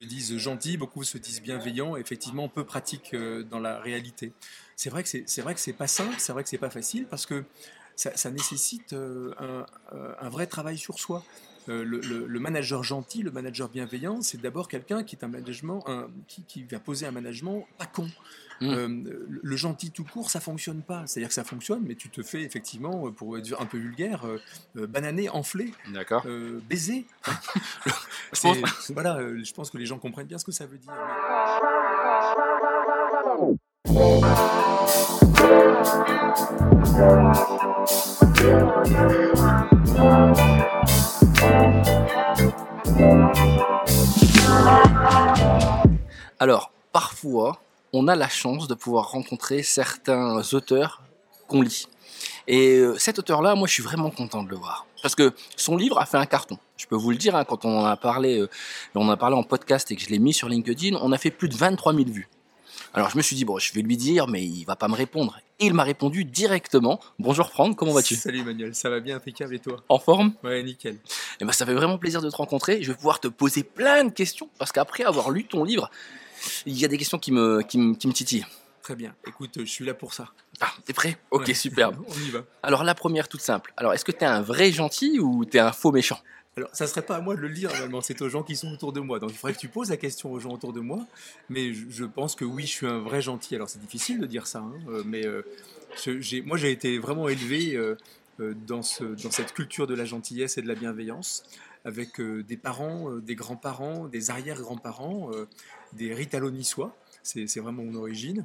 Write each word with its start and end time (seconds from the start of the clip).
se 0.00 0.06
disent 0.06 0.36
gentils, 0.36 0.76
beaucoup 0.76 1.02
se 1.04 1.18
disent 1.18 1.42
bienveillants, 1.42 1.96
effectivement 1.96 2.48
peu 2.48 2.64
pratiques 2.64 3.14
euh, 3.14 3.42
dans 3.42 3.58
la 3.58 3.80
réalité. 3.80 4.32
C'est 4.76 4.90
vrai 4.90 5.02
que 5.02 5.08
c'est 5.08 5.42
vrai 5.42 5.54
que 5.54 5.60
c'est 5.60 5.72
pas 5.72 5.88
simple, 5.88 6.14
c'est 6.18 6.32
vrai 6.32 6.44
que 6.44 6.48
c'est 6.48 6.58
pas 6.58 6.70
facile 6.70 7.06
parce 7.06 7.26
que 7.26 7.44
ça, 7.96 8.30
nécessite 8.30 8.92
euh, 8.92 9.34
euh, 9.42 10.14
un 10.20 10.28
vrai 10.28 10.46
travail 10.46 10.78
sur 10.78 11.00
soi. 11.00 11.24
Euh, 11.68 11.84
le, 11.84 12.00
le- 12.00 12.26
le 12.26 12.40
manager 12.40 12.82
gentil, 12.82 13.22
le 13.22 13.30
manager 13.30 13.68
bienveillant, 13.68 14.22
c'est 14.22 14.40
d'abord 14.40 14.68
quelqu'un 14.68 15.02
qui 15.04 15.16
est 15.16 15.24
un 15.24 15.28
management, 15.28 15.82
un- 15.86 16.08
qui, 16.26 16.42
qui 16.44 16.64
va 16.64 16.78
poser 16.78 17.06
un 17.06 17.10
management 17.10 17.66
pas 17.78 17.86
con. 17.86 18.08
Mm. 18.60 18.66
Euh, 18.70 19.28
le, 19.42 19.56
gentil 19.56 19.90
tout 19.92 20.02
court, 20.04 20.30
ça 20.30 20.40
fonctionne 20.40 20.82
pas. 20.82 21.04
C'est-à-dire 21.06 21.28
que 21.28 21.34
ça 21.34 21.44
fonctionne, 21.44 21.84
mais 21.86 21.94
tu 21.94 22.08
te 22.08 22.22
fais 22.22 22.42
effectivement, 22.42 23.06
euh, 23.06 23.10
pour 23.12 23.38
être 23.38 23.60
un 23.60 23.66
peu 23.66 23.78
vulgaire, 23.78 24.24
euh, 24.26 24.86
bananer, 24.88 25.28
enfler, 25.28 25.72
D'accord. 25.92 26.24
euh, 26.26 26.58
baiser. 26.68 27.06
Je 27.86 27.90
C'est- 28.32 28.60
pense- 28.60 28.90
voilà, 28.90 29.18
je 29.42 29.52
pense 29.52 29.70
que 29.70 29.78
les 29.78 29.86
gens 29.86 29.98
comprennent 29.98 30.26
bien 30.26 30.38
ce 30.38 30.44
que 30.44 30.52
ça 30.52 30.66
veut 30.66 30.78
dire. 30.78 30.92
Alors, 46.40 46.70
parfois, 46.92 47.60
on 47.92 48.06
a 48.06 48.14
la 48.14 48.28
chance 48.28 48.68
de 48.68 48.74
pouvoir 48.74 49.10
rencontrer 49.10 49.62
certains 49.62 50.40
auteurs 50.52 51.02
qu'on 51.48 51.62
lit. 51.62 51.86
Et 52.46 52.76
euh, 52.76 52.96
cet 52.96 53.18
auteur-là, 53.18 53.54
moi, 53.54 53.66
je 53.66 53.72
suis 53.72 53.82
vraiment 53.82 54.10
content 54.10 54.42
de 54.42 54.50
le 54.50 54.56
voir. 54.56 54.86
Parce 55.02 55.14
que 55.14 55.32
son 55.56 55.76
livre 55.76 55.98
a 55.98 56.06
fait 56.06 56.16
un 56.16 56.26
carton. 56.26 56.58
Je 56.76 56.86
peux 56.86 56.96
vous 56.96 57.10
le 57.10 57.16
dire, 57.16 57.36
hein, 57.36 57.44
quand 57.44 57.64
on 57.64 57.80
en 57.80 57.84
a 57.84 57.96
parlé, 57.96 58.38
euh, 58.38 58.48
on 58.94 59.06
en 59.06 59.10
a 59.10 59.16
parlé 59.16 59.36
en 59.36 59.42
podcast 59.42 59.90
et 59.90 59.96
que 59.96 60.02
je 60.02 60.08
l'ai 60.08 60.18
mis 60.18 60.32
sur 60.32 60.48
LinkedIn, 60.48 60.96
on 61.00 61.12
a 61.12 61.18
fait 61.18 61.30
plus 61.30 61.48
de 61.48 61.56
23 61.56 61.94
000 61.94 62.06
vues. 62.10 62.28
Alors, 62.94 63.10
je 63.10 63.16
me 63.16 63.22
suis 63.22 63.36
dit, 63.36 63.44
bon, 63.44 63.58
je 63.58 63.72
vais 63.74 63.82
lui 63.82 63.96
dire, 63.96 64.26
mais 64.28 64.42
il 64.44 64.64
va 64.64 64.74
pas 64.76 64.88
me 64.88 64.94
répondre. 64.94 65.38
Et 65.60 65.66
il 65.66 65.74
m'a 65.74 65.82
répondu 65.84 66.24
directement. 66.24 67.00
Bonjour 67.18 67.50
Franck, 67.50 67.76
comment 67.76 67.92
vas-tu? 67.92 68.14
Salut 68.14 68.40
Emmanuel, 68.40 68.74
ça 68.74 68.88
va 68.90 69.00
bien, 69.00 69.16
impeccable 69.16 69.54
et 69.54 69.58
toi? 69.58 69.82
En 69.88 69.98
forme? 69.98 70.32
Ouais, 70.44 70.62
nickel. 70.62 70.98
Eh 71.40 71.44
ben, 71.44 71.52
ça 71.52 71.66
fait 71.66 71.74
vraiment 71.74 71.98
plaisir 71.98 72.22
de 72.22 72.30
te 72.30 72.36
rencontrer. 72.36 72.82
Je 72.82 72.90
vais 72.92 72.96
pouvoir 72.96 73.20
te 73.20 73.28
poser 73.28 73.62
plein 73.64 74.04
de 74.04 74.10
questions 74.12 74.48
parce 74.58 74.72
qu'après 74.72 75.04
avoir 75.04 75.30
lu 75.30 75.44
ton 75.44 75.64
livre, 75.64 75.90
il 76.64 76.78
y 76.78 76.84
a 76.84 76.88
des 76.88 76.96
questions 76.96 77.18
qui 77.18 77.32
me, 77.32 77.62
qui 77.62 77.78
me, 77.78 77.94
qui 77.94 78.06
me 78.06 78.12
titillent. 78.12 78.46
Très 78.82 78.94
bien. 78.94 79.14
Écoute, 79.26 79.50
je 79.58 79.64
suis 79.64 79.84
là 79.84 79.92
pour 79.94 80.14
ça. 80.14 80.28
Ah, 80.60 80.70
t'es 80.84 80.92
prêt? 80.94 81.18
Ok, 81.30 81.48
Ouais. 81.48 81.54
superbe. 81.54 81.96
On 82.08 82.20
y 82.26 82.30
va. 82.30 82.40
Alors 82.62 82.84
la 82.84 82.94
première, 82.94 83.28
toute 83.28 83.42
simple. 83.42 83.72
Alors, 83.76 83.92
est-ce 83.92 84.04
que 84.04 84.12
t'es 84.12 84.24
un 84.26 84.40
vrai 84.40 84.72
gentil 84.72 85.18
ou 85.20 85.44
t'es 85.44 85.58
un 85.58 85.72
faux 85.72 85.92
méchant? 85.92 86.18
Alors, 86.58 86.70
ça 86.72 86.88
serait 86.88 87.02
pas 87.02 87.14
à 87.14 87.20
moi 87.20 87.36
de 87.36 87.40
le 87.40 87.46
lire, 87.46 87.70
normalement, 87.70 88.00
c'est 88.00 88.20
aux 88.20 88.28
gens 88.28 88.42
qui 88.42 88.56
sont 88.56 88.72
autour 88.72 88.92
de 88.92 88.98
moi. 88.98 89.20
Donc, 89.20 89.30
il 89.30 89.36
faudrait 89.36 89.54
que 89.54 89.60
tu 89.60 89.68
poses 89.68 89.90
la 89.90 89.96
question 89.96 90.32
aux 90.32 90.40
gens 90.40 90.50
autour 90.50 90.72
de 90.72 90.80
moi. 90.80 91.06
Mais 91.48 91.72
je, 91.72 92.04
pense 92.04 92.34
que 92.34 92.44
oui, 92.44 92.64
je 92.64 92.72
suis 92.72 92.86
un 92.88 92.98
vrai 92.98 93.22
gentil. 93.22 93.54
Alors, 93.54 93.68
c'est 93.68 93.78
difficile 93.78 94.18
de 94.18 94.26
dire 94.26 94.48
ça, 94.48 94.58
hein, 94.58 94.72
euh, 94.88 95.04
mais 95.06 95.24
euh, 95.24 95.42
moi, 96.44 96.56
j'ai 96.56 96.72
été 96.72 96.98
vraiment 96.98 97.28
élevé 97.28 97.76
euh, 97.76 97.94
dans, 98.66 98.82
ce, 98.82 99.04
dans 99.04 99.30
cette 99.30 99.52
culture 99.52 99.86
de 99.86 99.94
la 99.94 100.04
gentillesse 100.04 100.58
et 100.58 100.62
de 100.62 100.66
la 100.66 100.74
bienveillance, 100.74 101.44
avec 101.84 102.20
des 102.20 102.56
parents, 102.56 103.08
des 103.18 103.36
grands-parents, 103.36 104.08
des 104.08 104.30
arrière-grands-parents, 104.30 105.30
des 105.92 106.12
ritalo-niçois. 106.12 106.96
C'est 107.22 107.60
vraiment 107.60 107.84
mon 107.84 107.94
origine. 107.94 108.44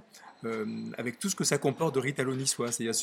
avec 1.00 1.18
tout 1.18 1.30
ce 1.30 1.36
que 1.36 1.44
ça 1.44 1.58
comporte 1.58 1.96
de 1.96 2.00
ritalo-niçois, 2.00 2.72
c'est-à-dire 2.72 2.96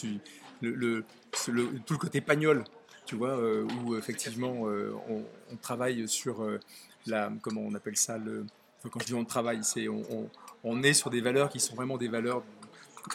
tout 0.60 1.94
le 1.94 1.98
côté 1.98 2.20
pagnol, 2.20 2.64
tu 3.10 3.16
vois, 3.16 3.36
euh, 3.36 3.66
où 3.84 3.96
effectivement 3.96 4.68
euh, 4.68 4.92
on, 5.08 5.24
on 5.52 5.56
travaille 5.56 6.06
sur 6.08 6.44
euh, 6.44 6.60
la, 7.06 7.32
comment 7.42 7.60
on 7.62 7.74
appelle 7.74 7.96
ça, 7.96 8.18
le, 8.18 8.46
enfin, 8.78 8.88
quand 8.92 9.00
je 9.00 9.06
dis 9.06 9.14
on 9.14 9.24
travaille, 9.24 9.64
c'est 9.64 9.88
on, 9.88 10.02
on- 10.12 10.30
on 10.62 10.82
est 10.84 10.92
sur 10.94 11.10
des 11.10 11.20
valeurs 11.20 11.48
qui 11.48 11.58
sont 11.58 11.74
vraiment 11.74 11.98
des 11.98 12.06
valeurs 12.06 12.44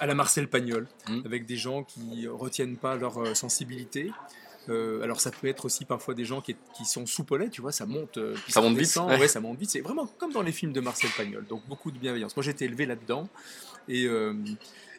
à 0.02 0.06
la 0.06 0.16
Marcel 0.16 0.50
Pagnol, 0.50 0.86
Mhm. 1.08 1.22
avec 1.26 1.46
des 1.46 1.56
gens 1.56 1.84
qui 1.84 2.28
retiennent 2.28 2.76
pas 2.76 2.96
leur 2.98 3.38
sensibilité. 3.38 4.12
Alors 4.68 5.22
ça 5.22 5.30
peut 5.32 5.48
être 5.48 5.64
aussi 5.66 5.86
parfois 5.86 6.14
des 6.16 6.26
gens 6.26 6.42
qui, 6.42 6.56
qui 6.76 6.84
sont 6.86 7.06
soupolés, 7.06 7.50
tu 7.52 7.62
vois, 7.62 7.72
ça 7.72 7.86
monte, 7.86 8.18
Ça 8.50 8.60
monte 8.62 8.72
vite, 8.72 8.78
redescend, 8.80 9.10
ouais. 9.12 9.20
ouais, 9.20 9.28
ça 9.30 9.40
monte 9.40 9.60
vite. 9.60 9.70
C'est 9.70 9.82
vraiment 9.82 10.08
comme 10.18 10.34
dans 10.34 10.42
les 10.42 10.52
films 10.52 10.74
de 10.74 10.82
Marcel 10.82 11.12
Pagnol, 11.16 11.46
donc 11.48 11.62
beaucoup 11.70 11.92
de 11.92 12.00
bienveillance. 12.00 12.36
Moi 12.36 12.44
j'ai 12.44 12.52
été 12.52 12.66
élevé 12.66 12.86
là-dedans 12.86 13.30
et 13.88 14.08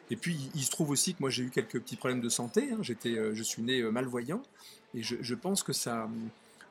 et 0.09 0.15
puis 0.15 0.49
il 0.55 0.63
se 0.63 0.71
trouve 0.71 0.89
aussi 0.91 1.13
que 1.15 1.19
moi 1.19 1.29
j'ai 1.29 1.43
eu 1.43 1.49
quelques 1.49 1.81
petits 1.81 1.97
problèmes 1.97 2.21
de 2.21 2.29
santé. 2.29 2.69
hein. 2.71 2.77
J'étais, 2.81 3.17
euh, 3.17 3.35
je 3.35 3.43
suis 3.43 3.61
né 3.61 3.81
euh, 3.81 3.91
malvoyant 3.91 4.41
et 4.93 5.03
je, 5.03 5.15
je 5.21 5.35
pense 5.35 5.63
que 5.63 5.73
ça, 5.73 6.09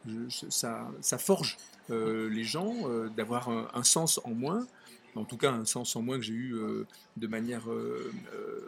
je- 0.07 0.47
ça, 0.51 0.89
ça 1.01 1.19
forge 1.19 1.57
euh, 1.91 2.29
les 2.29 2.45
gens 2.45 2.75
euh, 2.89 3.09
d'avoir 3.11 3.49
un, 3.49 3.69
un 3.75 3.83
sens 3.85 4.21
en 4.25 4.31
moins. 4.31 4.67
En 5.15 5.25
tout 5.25 5.39
cas, 5.39 5.51
un 5.51 5.65
sens 5.65 5.97
en 5.97 6.03
moins 6.03 6.19
que 6.19 6.25
j'ai 6.25 6.35
eu 6.35 6.55
euh, 6.55 6.85
de 7.17 7.27
manière, 7.27 7.63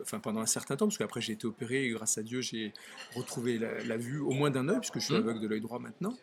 enfin 0.01 0.19
pendant 0.19 0.41
un 0.41 0.47
certain 0.47 0.77
temps, 0.77 0.87
parce 0.87 0.97
qu'après 0.97 1.21
j'ai 1.21 1.35
été 1.35 1.47
opéré 1.47 1.85
et 1.85 1.91
grâce 1.91 2.17
à 2.17 2.23
Dieu 2.23 2.41
j'ai 2.41 2.73
retrouvé 3.15 3.59
la, 3.59 3.83
la 3.85 3.97
vue 3.99 4.19
au 4.21 4.31
moins 4.31 4.51
d'un 4.51 4.67
œil, 4.71 4.79
puisque 4.79 4.99
je 4.99 5.05
suis 5.05 5.15
Mhm. 5.15 5.21
aveugle 5.21 5.41
de 5.41 5.47
l'œil 5.49 5.61
droit 5.61 5.79
maintenant. 5.79 6.17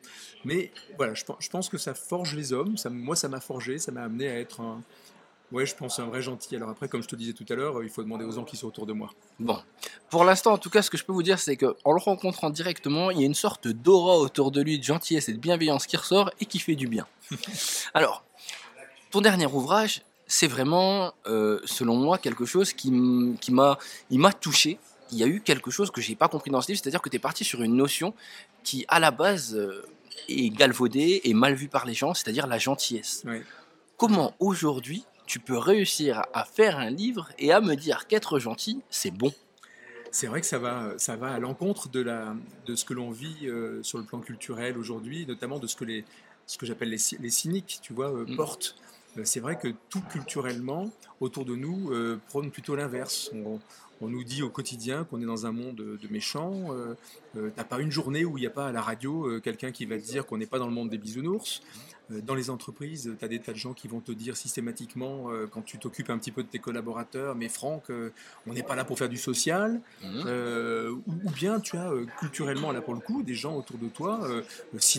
Mais 0.43 0.71
voilà, 0.97 1.13
je, 1.13 1.23
pense- 1.25 1.37
je 1.41 1.49
pense 1.49 1.69
que 1.69 1.77
ça 1.77 1.93
forge 1.93 2.35
les 2.35 2.53
hommes. 2.53 2.75
Ça, 2.75 2.89
moi, 2.89 3.15
ça 3.15 3.29
m'a 3.29 3.39
forgé, 3.39 3.77
ça 3.77 3.91
m'a 3.91 4.01
amené 4.03 4.27
à 4.27 4.39
être 4.39 4.61
un, 4.61 4.81
ouais, 5.55 5.65
je 5.65 5.75
pense 5.75 5.99
un 5.99 6.05
vrai 6.05 6.21
gentil. 6.21 6.55
Alors 6.55 6.69
après, 6.69 6.87
comme 6.87 7.01
je 7.01 7.07
te 7.07 7.15
disais 7.15 7.33
tout 7.33 7.45
à 7.49 7.55
l'heure, 7.55 7.81
il 7.81 7.89
faut 7.89 8.03
demander 8.03 8.25
aux 8.25 8.31
gens 8.31 8.43
qui 8.43 8.57
sont 8.57 8.67
autour 8.67 8.85
de 8.85 8.93
moi. 8.93 9.09
Bon. 9.39 9.57
Pour 10.09 10.25
l'instant, 10.25 10.51
en 10.51 10.57
tout 10.57 10.69
cas, 10.69 10.81
ce 10.81 10.89
que 10.89 10.97
je 10.97 11.05
peux 11.05 11.13
vous 11.13 11.23
dire, 11.23 11.39
c'est 11.39 11.55
qu'en 11.55 11.93
le 11.93 11.99
rencontrant 11.99 12.49
directement, 12.49 13.09
il 13.09 13.19
y 13.19 13.23
a 13.23 13.25
une 13.25 13.33
sorte 13.33 13.67
d'aura 13.67 14.17
autour 14.17 14.51
de 14.51 14.61
lui, 14.61 14.77
de 14.77 14.83
gentillesse 14.83 15.29
et 15.29 15.33
de 15.33 15.39
bienveillance 15.39 15.87
qui 15.87 15.97
ressort 15.97 16.29
et 16.39 16.45
qui 16.45 16.59
fait 16.59 16.75
du 16.75 16.87
bien. 16.87 17.07
Alors, 17.93 18.23
ton 19.11 19.21
dernier 19.21 19.45
ouvrage, 19.45 20.01
c'est 20.27 20.47
vraiment, 20.47 21.13
euh, 21.27 21.59
selon 21.65 21.95
moi, 21.95 22.17
quelque 22.17 22.45
chose 22.45 22.73
qui 22.73 22.91
m'a 22.91 23.79
il 24.09 24.19
m'a 24.19 24.33
touché. 24.33 24.77
Il 25.11 25.19
y 25.19 25.23
a 25.23 25.27
eu 25.27 25.39
quelque 25.39 25.71
chose 25.71 25.91
que 25.91 26.01
j'ai 26.01 26.15
pas 26.15 26.27
compris 26.27 26.51
dans 26.51 26.61
ce 26.61 26.67
livre, 26.67 26.81
c'est-à-dire 26.81 27.01
que 27.01 27.09
tu 27.09 27.15
es 27.15 27.19
parti 27.19 27.43
sur 27.43 27.61
une 27.61 27.75
notion 27.75 28.13
qui, 28.63 28.85
à 28.87 28.99
la 28.99 29.11
base, 29.11 29.55
euh, 29.55 29.85
est 30.27 30.49
galvaudée 30.49 31.21
et 31.23 31.33
mal 31.33 31.53
vue 31.53 31.67
par 31.67 31.85
les 31.85 31.93
gens, 31.93 32.13
c'est-à-dire 32.13 32.47
la 32.47 32.57
gentillesse. 32.57 33.23
Comment 33.97 34.33
aujourd'hui 34.39 35.05
tu 35.25 35.39
peux 35.39 35.57
réussir 35.57 36.21
à 36.33 36.45
faire 36.45 36.77
un 36.77 36.89
livre 36.89 37.29
et 37.39 37.51
à 37.51 37.61
me 37.61 37.75
dire 37.75 38.07
qu'être 38.07 38.39
gentil, 38.39 38.81
c'est 38.89 39.11
bon 39.11 39.33
C'est 40.11 40.27
vrai 40.27 40.39
que 40.41 40.47
ça 40.47 40.59
va, 40.59 40.93
ça 40.97 41.15
va 41.15 41.33
à 41.33 41.39
l'encontre 41.39 41.89
de, 41.89 41.99
la, 42.01 42.35
de 42.65 42.75
ce 42.75 42.85
que 42.85 42.93
l'on 42.93 43.11
vit 43.11 43.47
euh, 43.47 43.81
sur 43.83 43.97
le 43.97 44.03
plan 44.03 44.19
culturel 44.19 44.77
aujourd'hui, 44.77 45.25
notamment 45.25 45.59
de 45.59 45.67
ce 45.67 45.75
que, 45.75 45.85
les, 45.85 46.05
ce 46.47 46.57
que 46.57 46.65
j'appelle 46.65 46.89
les, 46.89 46.97
cy- 46.97 47.17
les 47.19 47.29
cyniques, 47.29 47.79
tu 47.81 47.93
vois, 47.93 48.11
euh, 48.13 48.25
Mm. 48.27 48.35
portent. 48.35 48.75
Euh, 49.17 49.21
c'est 49.25 49.39
vrai 49.39 49.57
que 49.57 49.69
tout 49.89 50.01
culturellement, 50.11 50.91
autour 51.21 51.45
de 51.45 51.55
nous, 51.55 51.91
prône 52.27 52.51
plutôt 52.51 52.75
l'inverse. 52.75 53.31
On, 53.33 53.59
on 54.01 54.07
nous 54.09 54.25
dit 54.25 54.43
au 54.43 54.49
quotidien 54.49 55.05
qu'on 55.05 55.21
est 55.21 55.25
dans 55.25 55.45
un 55.45 55.53
monde 55.53 55.75
de, 55.77 56.07
méchants. 56.09 56.67
T'as 57.55 57.63
pas 57.63 57.79
une 57.79 57.91
journée 57.91 58.25
où 58.25 58.37
il 58.37 58.41
n'y 58.41 58.47
a 58.47 58.49
pas 58.51 58.67
à 58.67 58.71
la 58.73 58.81
radio 58.81 59.39
quelqu'un 59.39 59.71
qui 59.71 59.85
va 59.85 59.97
te 59.97 60.03
dire 60.03 60.25
qu'on 60.25 60.37
n'est 60.37 60.45
pas 60.45 60.59
dans 60.59 60.67
le 60.67 60.73
monde 60.73 60.89
des 60.89 60.97
bisounours. 60.97 61.61
Euh, 62.11 62.21
Dans 62.21 62.35
les 62.35 62.49
entreprises, 62.49 63.11
tu 63.17 63.25
as 63.25 63.27
des 63.27 63.39
tas 63.39 63.51
de 63.51 63.57
gens 63.57 63.73
qui 63.73 63.87
vont 63.87 63.99
te 63.99 64.11
dire 64.11 64.37
systématiquement, 64.37 65.31
euh, 65.31 65.47
quand 65.47 65.61
tu 65.63 65.77
t'occupes 65.77 66.09
un 66.09 66.17
petit 66.17 66.31
peu 66.31 66.43
de 66.43 66.47
tes 66.47 66.59
collaborateurs, 66.59 67.35
mais 67.35 67.49
Franck, 67.49 67.89
euh, 67.89 68.11
on 68.47 68.53
n'est 68.53 68.63
pas 68.63 68.75
là 68.75 68.85
pour 68.85 68.97
faire 68.97 69.09
du 69.09 69.17
social. 69.17 69.81
Euh, 70.03 70.91
ou, 70.91 71.13
ou 71.25 71.31
bien 71.31 71.59
tu 71.59 71.77
as 71.77 71.91
culturellement, 72.19 72.71
là 72.71 72.81
pour 72.81 72.93
le 72.93 72.99
coup, 72.99 73.23
des 73.23 73.33
gens 73.35 73.55
autour 73.55 73.77
de 73.77 73.87
toi, 73.87 74.27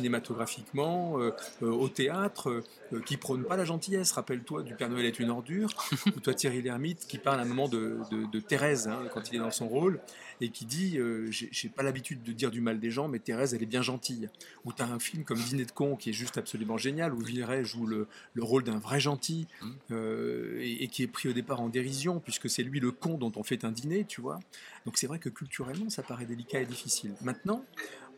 cinématographiquement, 0.07 1.19
au 1.63 1.89
théâtre, 1.89 2.63
qui 3.05 3.17
prônent 3.17 3.45
pas 3.45 3.57
la 3.57 3.65
gentillesse. 3.65 4.13
Rappelle-toi 4.13 4.63
du 4.63 4.75
Père 4.75 4.89
Noël 4.89 5.05
est 5.07 5.19
une 5.19 5.31
ordure, 5.31 5.71
ou 6.07 6.21
toi 6.21 6.35
Thierry 6.35 6.63
Lhermitte 6.63 7.07
qui 7.07 7.19
parle 7.19 7.41
à 7.41 7.43
un 7.43 7.47
moment 7.47 7.69
de, 7.69 7.99
de- 8.11 8.27
de 8.31 8.41
Thérèse, 8.41 8.87
hein, 8.89 9.01
quand 9.13 9.29
il 9.31 9.37
est 9.37 9.41
dans 9.41 9.51
son 9.51 9.69
rôle, 9.69 10.01
et 10.41 10.51
qui 10.51 10.65
dit 10.67 10.99
j'ai 11.31 11.69
pas 11.69 11.83
l'habitude 11.83 12.23
de 12.23 12.33
dire 12.33 12.51
du 12.51 12.61
mal 12.61 12.79
des 12.79 12.91
gens, 12.91 13.09
mais 13.09 13.19
Thérèse, 13.19 13.55
elle 13.55 13.63
est 13.63 13.67
bien 13.67 13.83
gentille. 13.83 14.29
Ou 14.65 14.73
tu 14.73 14.83
as 14.83 14.87
un 14.87 14.99
film 14.99 15.25
comme 15.25 15.39
Dîner 15.39 15.65
de 15.65 15.73
con 15.73 15.97
qui 15.97 16.11
est 16.11 16.15
juste 16.15 16.39
absolument 16.39 16.77
génial, 16.77 16.96
où 17.15 17.21
Villeray 17.21 17.65
joue 17.65 17.87
le, 17.87 18.09
le 18.35 18.43
rôle 18.43 18.65
d'un 18.65 18.79
vrai 18.79 18.99
gentil, 19.01 19.47
Mhm. 19.63 19.73
euh, 19.93 20.59
et, 20.61 20.85
et 20.85 20.89
qui 20.89 21.03
est 21.03 21.07
pris 21.07 21.29
au 21.29 21.33
départ 21.33 21.61
en 21.61 21.69
dérision, 21.69 22.21
puisque 22.21 22.49
c'est 22.51 22.63
lui 22.63 22.81
le 22.81 22.91
con 22.91 23.19
dont 23.19 23.33
on 23.37 23.43
fait 23.43 23.65
un 23.65 23.71
dîner, 23.73 24.05
tu 24.05 24.21
vois. 24.21 24.41
Donc 24.85 24.97
c'est 24.99 25.07
vrai 25.07 25.19
que 25.19 25.29
culturellement, 25.29 25.91
ça 25.91 26.03
paraît 26.03 26.27
délicat 26.27 26.61
et 26.61 26.67
difficile. 26.67 27.15
Maintenant, 27.21 27.65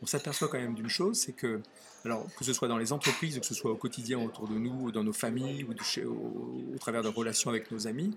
on 0.01 0.05
s'aperçoit 0.05 0.47
quand 0.47 0.57
même 0.59 0.75
d'une 0.75 0.89
chose, 0.89 1.17
c'est 1.19 1.33
que, 1.33 1.61
alors 2.05 2.25
que 2.35 2.43
ce 2.45 2.53
soit 2.53 2.67
dans 2.67 2.77
les 2.77 2.91
entreprises, 2.93 3.37
que 3.39 3.45
ce 3.45 3.53
soit 3.53 3.71
au 3.71 3.75
quotidien 3.77 4.19
autour 4.19 4.47
de 4.47 4.57
nous, 4.57 4.85
ou 4.87 4.91
dans 4.91 5.03
nos 5.03 5.13
familles, 5.13 5.63
ou 5.65 5.73
de 5.73 5.83
chez- 5.83 6.05
au, 6.05 6.71
au 6.73 6.77
travers 6.79 7.03
de 7.03 7.09
relations 7.09 7.49
avec 7.49 7.69
nos 7.71 7.85
amis, 7.87 8.15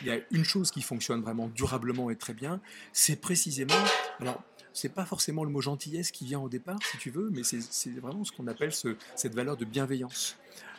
il 0.00 0.06
y 0.06 0.10
a 0.10 0.18
une 0.30 0.44
chose 0.44 0.70
qui 0.70 0.82
fonctionne 0.82 1.20
vraiment 1.20 1.48
durablement 1.48 2.10
et 2.10 2.16
très 2.16 2.32
bien, 2.32 2.60
c'est 2.92 3.16
précisément, 3.20 3.74
alors 4.18 4.42
c'est 4.80 4.88
pas 5.00 5.04
forcément 5.04 5.44
le 5.44 5.50
mot 5.50 5.60
gentillesse 5.60 6.10
qui 6.10 6.24
vient 6.24 6.40
au 6.40 6.48
départ, 6.48 6.78
si 6.90 6.96
tu 6.98 7.10
veux, 7.10 7.28
mais 7.30 7.42
c'est 7.44 7.90
vraiment 8.00 8.24
ce 8.24 8.32
qu'on 8.32 8.46
appelle 8.46 8.72
ce- 8.72 8.96
cette 9.14 9.34
valeur 9.34 9.56
de 9.56 9.64
bienveillance. 9.64 10.36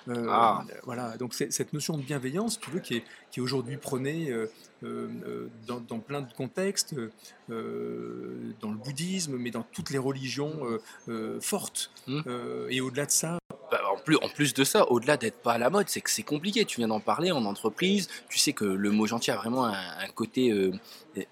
Euh, 0.07 0.25
Ah. 0.29 0.65
Voilà, 0.83 1.15
donc 1.17 1.33
cette 1.35 1.73
notion 1.73 1.95
de 1.95 2.01
bienveillance, 2.01 2.59
tu 2.59 2.71
veux, 2.71 2.79
qui 2.79 2.95
est, 2.97 3.03
qui 3.29 3.39
est 3.39 3.43
aujourd'hui 3.43 3.77
prônée 3.77 4.31
euh, 4.31 4.47
euh, 4.83 5.47
dans, 5.67 5.79
dans 5.79 5.99
plein 5.99 6.21
de 6.21 6.33
contextes, 6.33 6.95
dans 7.47 8.71
le 8.71 8.77
bouddhisme, 8.83 9.37
mais 9.37 9.51
dans 9.51 9.63
toutes 9.75 9.91
les 9.91 9.99
religions 9.99 10.53
fortes. 11.39 11.91
Mm. 12.07 12.21
Euh, 12.27 12.67
et 12.69 12.81
au-delà 12.81 13.05
de 13.05 13.11
ça, 13.11 13.37
plus, 14.03 14.17
en 14.17 14.29
plus 14.29 14.53
de 14.53 14.63
ça, 14.63 14.89
au-delà 14.91 15.17
d'être 15.17 15.41
pas 15.41 15.53
à 15.53 15.57
la 15.57 15.69
mode, 15.69 15.87
c'est 15.89 16.01
que 16.01 16.09
c'est 16.09 16.23
compliqué. 16.23 16.65
Tu 16.65 16.77
viens 16.77 16.87
d'en 16.87 16.99
parler 16.99 17.31
en 17.31 17.45
entreprise. 17.45 18.09
Tu 18.29 18.37
sais 18.37 18.53
que 18.53 18.65
le 18.65 18.91
mot 18.91 19.05
gentil 19.07 19.31
a 19.31 19.35
vraiment 19.35 19.65
un, 19.65 19.73
un 19.73 20.07
côté 20.13 20.51
euh, 20.51 20.71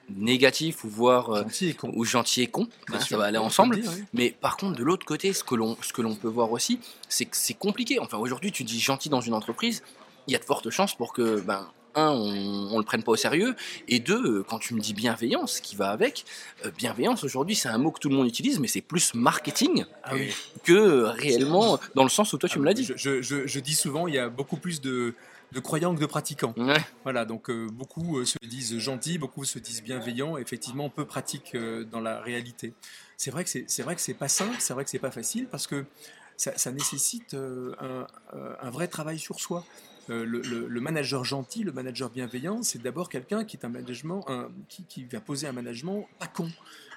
négatif 0.10 0.84
ou 0.84 0.90
voire 0.90 1.30
euh, 1.32 1.42
Gentil 1.44 1.70
et 1.70 1.74
con. 1.74 1.92
ou 1.96 2.04
gentil 2.06 2.42
et 2.42 2.48
con. 2.48 2.68
Bien 2.88 2.98
hein, 2.98 3.00
ça 3.02 3.18
va 3.18 3.26
aller 3.26 3.38
ensemble. 3.38 3.76
le 3.76 3.82
dire, 3.82 3.92
oui. 3.96 4.04
Mais 4.14 4.32
par 4.32 4.58
contre, 4.58 4.78
de 4.78 4.84
l'autre 4.84 5.06
côté, 5.06 5.34
ce 5.34 5.44
que 5.44 5.56
l'on 5.56 5.78
ce 5.82 5.94
que 5.94 6.02
l'on 6.02 6.16
peut 6.16 6.28
voir 6.28 6.52
aussi, 6.52 6.80
c'est 7.08 7.26
que 7.26 7.36
c'est 7.38 7.54
compliqué. 7.54 8.00
Enfin, 8.00 8.18
aujourd'hui, 8.18 8.52
tu 8.52 8.64
dis 8.64 8.80
gentil 8.80 9.10
dans 9.10 9.22
une 9.22 9.34
entreprise, 9.34 9.84
il 10.28 10.34
y 10.34 10.36
a 10.36 10.40
de 10.40 10.46
fortes 10.46 10.70
chances 10.70 10.96
pour 10.96 11.14
que 11.14 11.40
ben 11.42 11.68
un, 11.96 12.10
on, 12.12 12.70
on 12.74 12.78
le 12.78 12.84
prenne 12.84 13.04
pas 13.04 13.12
au 13.12 13.16
sérieux, 13.16 13.56
et 13.88 14.00
deux, 14.00 14.40
euh, 14.40 14.44
quand 14.44 14.60
tu 14.60 14.74
me 14.74 14.80
dis 14.80 14.94
bienveillance, 14.94 15.60
qui 15.60 15.76
va 15.76 15.90
avec, 15.90 16.26
euh, 16.66 16.72
bienveillance 16.78 17.24
aujourd'hui, 17.24 17.56
c'est 17.56 17.70
un 17.70 17.78
mot 17.78 17.92
que 17.92 18.00
tout 18.00 18.10
le 18.10 18.16
monde 18.16 18.28
utilise, 18.28 18.60
mais 18.60 18.68
c'est 18.68 18.82
plus 18.82 19.14
marketing 19.14 19.86
Ah 20.04 20.16
oui. 20.16 20.34
que 20.64 21.04
réellement 21.04 21.80
dans 21.96 22.04
le 22.04 22.10
sens 22.10 22.32
où 22.34 22.38
toi 22.38 22.48
tu 22.50 22.60
me 22.60 22.66
l'as 22.66 22.74
dit. 22.74 22.84
Je, 22.84 22.94
je- 22.96 23.22
je- 23.22 23.48
je 23.48 23.60
dis 23.60 23.76
souvent, 23.76 24.08
il 24.08 24.14
y 24.14 24.20
a 24.20 24.30
beaucoup 24.30 24.58
plus 24.58 24.82
de, 24.82 25.16
de 25.52 25.60
croyants 25.60 25.96
que 25.96 26.00
de 26.00 26.06
pratiquants. 26.06 26.54
Ouais. 26.58 26.78
Voilà, 27.04 27.26
donc 27.26 27.50
euh, 27.50 27.68
beaucoup 27.72 28.20
euh, 28.20 28.26
se 28.26 28.38
disent 28.46 28.78
gentils, 28.78 29.18
beaucoup 29.18 29.44
se 29.46 29.58
disent 29.60 29.82
bienveillants, 29.84 30.38
effectivement 30.38 30.90
peu 30.90 31.06
pratiques 31.06 31.56
dans 31.92 32.02
la 32.02 32.20
réalité. 32.22 32.74
C'est 33.18 33.32
vrai 33.32 33.44
que 33.44 33.50
c'est 33.68 33.84
vrai 33.84 33.96
que 33.96 34.02
c'est 34.02 34.14
pas 34.14 34.30
simple, 34.30 34.56
c'est 34.60 34.74
vrai 34.74 34.84
que 34.86 34.90
c'est 34.90 35.00
pas 35.00 35.12
facile 35.12 35.48
parce 35.52 35.68
que 35.68 35.86
ça, 36.38 36.58
ça 36.58 36.72
nécessite 36.72 37.34
un, 37.34 38.08
un 38.62 38.70
vrai 38.70 38.88
travail 38.88 39.20
sur 39.20 39.40
soi. 39.42 39.66
Euh, 40.10 40.26
le, 40.26 40.42
le- 40.42 40.68
le 40.68 40.82
manager 40.82 41.24
gentil, 41.24 41.64
le 41.64 41.72
manager 41.72 42.10
bienveillant, 42.10 42.64
c'est 42.64 42.82
d'abord 42.82 43.10
quelqu'un 43.10 43.44
qui 43.46 43.58
est 43.58 43.66
un 43.66 43.70
management, 43.70 44.24
un- 44.28 44.50
qui, 44.68 44.84
qui 44.86 45.06
va 45.06 45.20
poser 45.22 45.48
un 45.48 45.52
management 45.52 46.08
pas 46.20 46.28
con. 46.28 46.50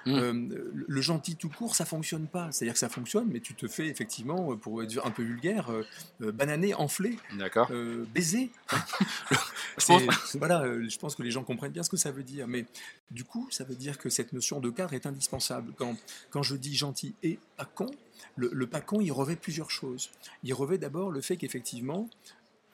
Mm. 0.05 0.11
Euh, 0.15 0.73
le, 0.87 1.01
gentil 1.01 1.35
tout 1.37 1.47
court, 1.49 1.75
ça 1.75 1.85
fonctionne 1.85 2.27
pas. 2.27 2.51
C'est-à-dire 2.51 2.73
que 2.73 2.79
ça 2.79 2.89
fonctionne, 2.89 3.29
mais 3.31 3.39
tu 3.39 3.53
te 3.55 3.67
fais 3.67 3.87
effectivement, 3.87 4.51
euh, 4.51 4.55
pour 4.57 4.83
être 4.83 5.05
un 5.05 5.11
peu 5.11 5.23
vulgaire, 5.23 5.69
euh, 5.71 6.31
bananer, 6.33 6.73
enfler, 6.73 7.17
D'accord. 7.37 7.69
euh, 7.71 8.03
baiser. 8.13 8.51
Je 9.77 9.85
pense- 9.85 10.01
C'est- 10.25 10.37
voilà, 10.37 10.63
je 10.87 10.97
pense 10.97 11.15
que 11.15 11.23
les 11.23 11.31
gens 11.31 11.43
comprennent 11.43 11.71
bien 11.71 11.83
ce 11.83 11.89
que 11.89 11.97
ça 11.97 12.11
veut 12.11 12.23
dire. 12.23 12.47
Mais 12.47 12.65
du 13.11 13.23
coup, 13.23 13.47
ça 13.49 13.63
veut 13.63 13.75
dire 13.75 13.97
que 13.97 14.09
cette 14.09 14.33
notion 14.33 14.59
de 14.59 14.69
cadre 14.69 14.93
est 14.93 15.05
indispensable. 15.05 15.73
Quand, 15.77 15.95
quand 16.29 16.43
je 16.43 16.55
dis 16.55 16.75
gentil 16.75 17.15
et 17.23 17.39
pas 17.57 17.65
con, 17.65 17.89
le, 18.35 18.49
le 18.53 18.67
pas 18.67 18.81
con, 18.81 19.01
il 19.01 19.11
revêt 19.11 19.35
plusieurs 19.35 19.71
choses. 19.71 20.11
Il 20.43 20.53
revêt 20.53 20.77
d'abord 20.77 21.09
le 21.11 21.21
fait 21.21 21.37
qu'effectivement, 21.37 22.09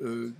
euh, 0.01 0.31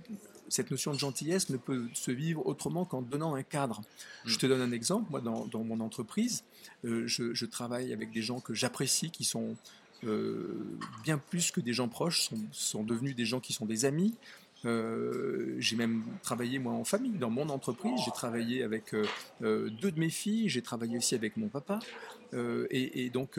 cette 0.48 0.70
notion 0.70 0.92
de 0.92 0.98
gentillesse 0.98 1.48
ne 1.50 1.56
peut 1.56 1.84
se 1.94 2.10
vivre 2.10 2.44
autrement 2.44 2.84
qu'en 2.84 3.02
donnant 3.02 3.36
un 3.36 3.42
cadre. 3.44 3.82
Je 4.24 4.36
te 4.36 4.46
donne 4.46 4.60
un 4.60 4.72
exemple. 4.72 5.08
Moi, 5.10 5.20
dans, 5.20 5.64
mon 5.64 5.78
entreprise, 5.78 6.42
euh, 6.84 7.06
je, 7.06 7.44
travaille 7.44 7.92
avec 7.92 8.10
des 8.10 8.22
gens 8.22 8.40
que 8.40 8.52
j'apprécie, 8.52 9.10
qui 9.10 9.22
sont 9.22 9.56
euh, 10.02 10.76
bien 11.04 11.18
plus 11.18 11.52
que 11.52 11.60
des 11.60 11.72
gens 11.72 11.88
proches, 11.88 12.30
sont, 12.50 12.82
devenus 12.82 13.14
des 13.14 13.26
gens 13.26 13.38
qui 13.38 13.52
sont 13.52 13.66
des 13.66 13.84
amis. 13.84 14.14
J'ai 14.64 15.76
même 15.76 16.02
travaillé 16.22 16.58
moi 16.58 16.72
en 16.72 16.84
famille 16.84 17.12
dans 17.12 17.30
mon 17.30 17.48
entreprise. 17.48 18.00
J'ai 18.04 18.10
travaillé 18.10 18.64
avec 18.64 18.92
deux 19.40 19.70
de 19.92 20.00
mes 20.00 20.10
filles. 20.10 20.48
J'ai 20.48 20.62
travaillé 20.62 20.98
aussi 20.98 21.14
avec 21.14 21.36
mon 21.36 21.48
papa. 21.48 21.78
Et, 22.34 23.04
et 23.04 23.10
donc, 23.10 23.38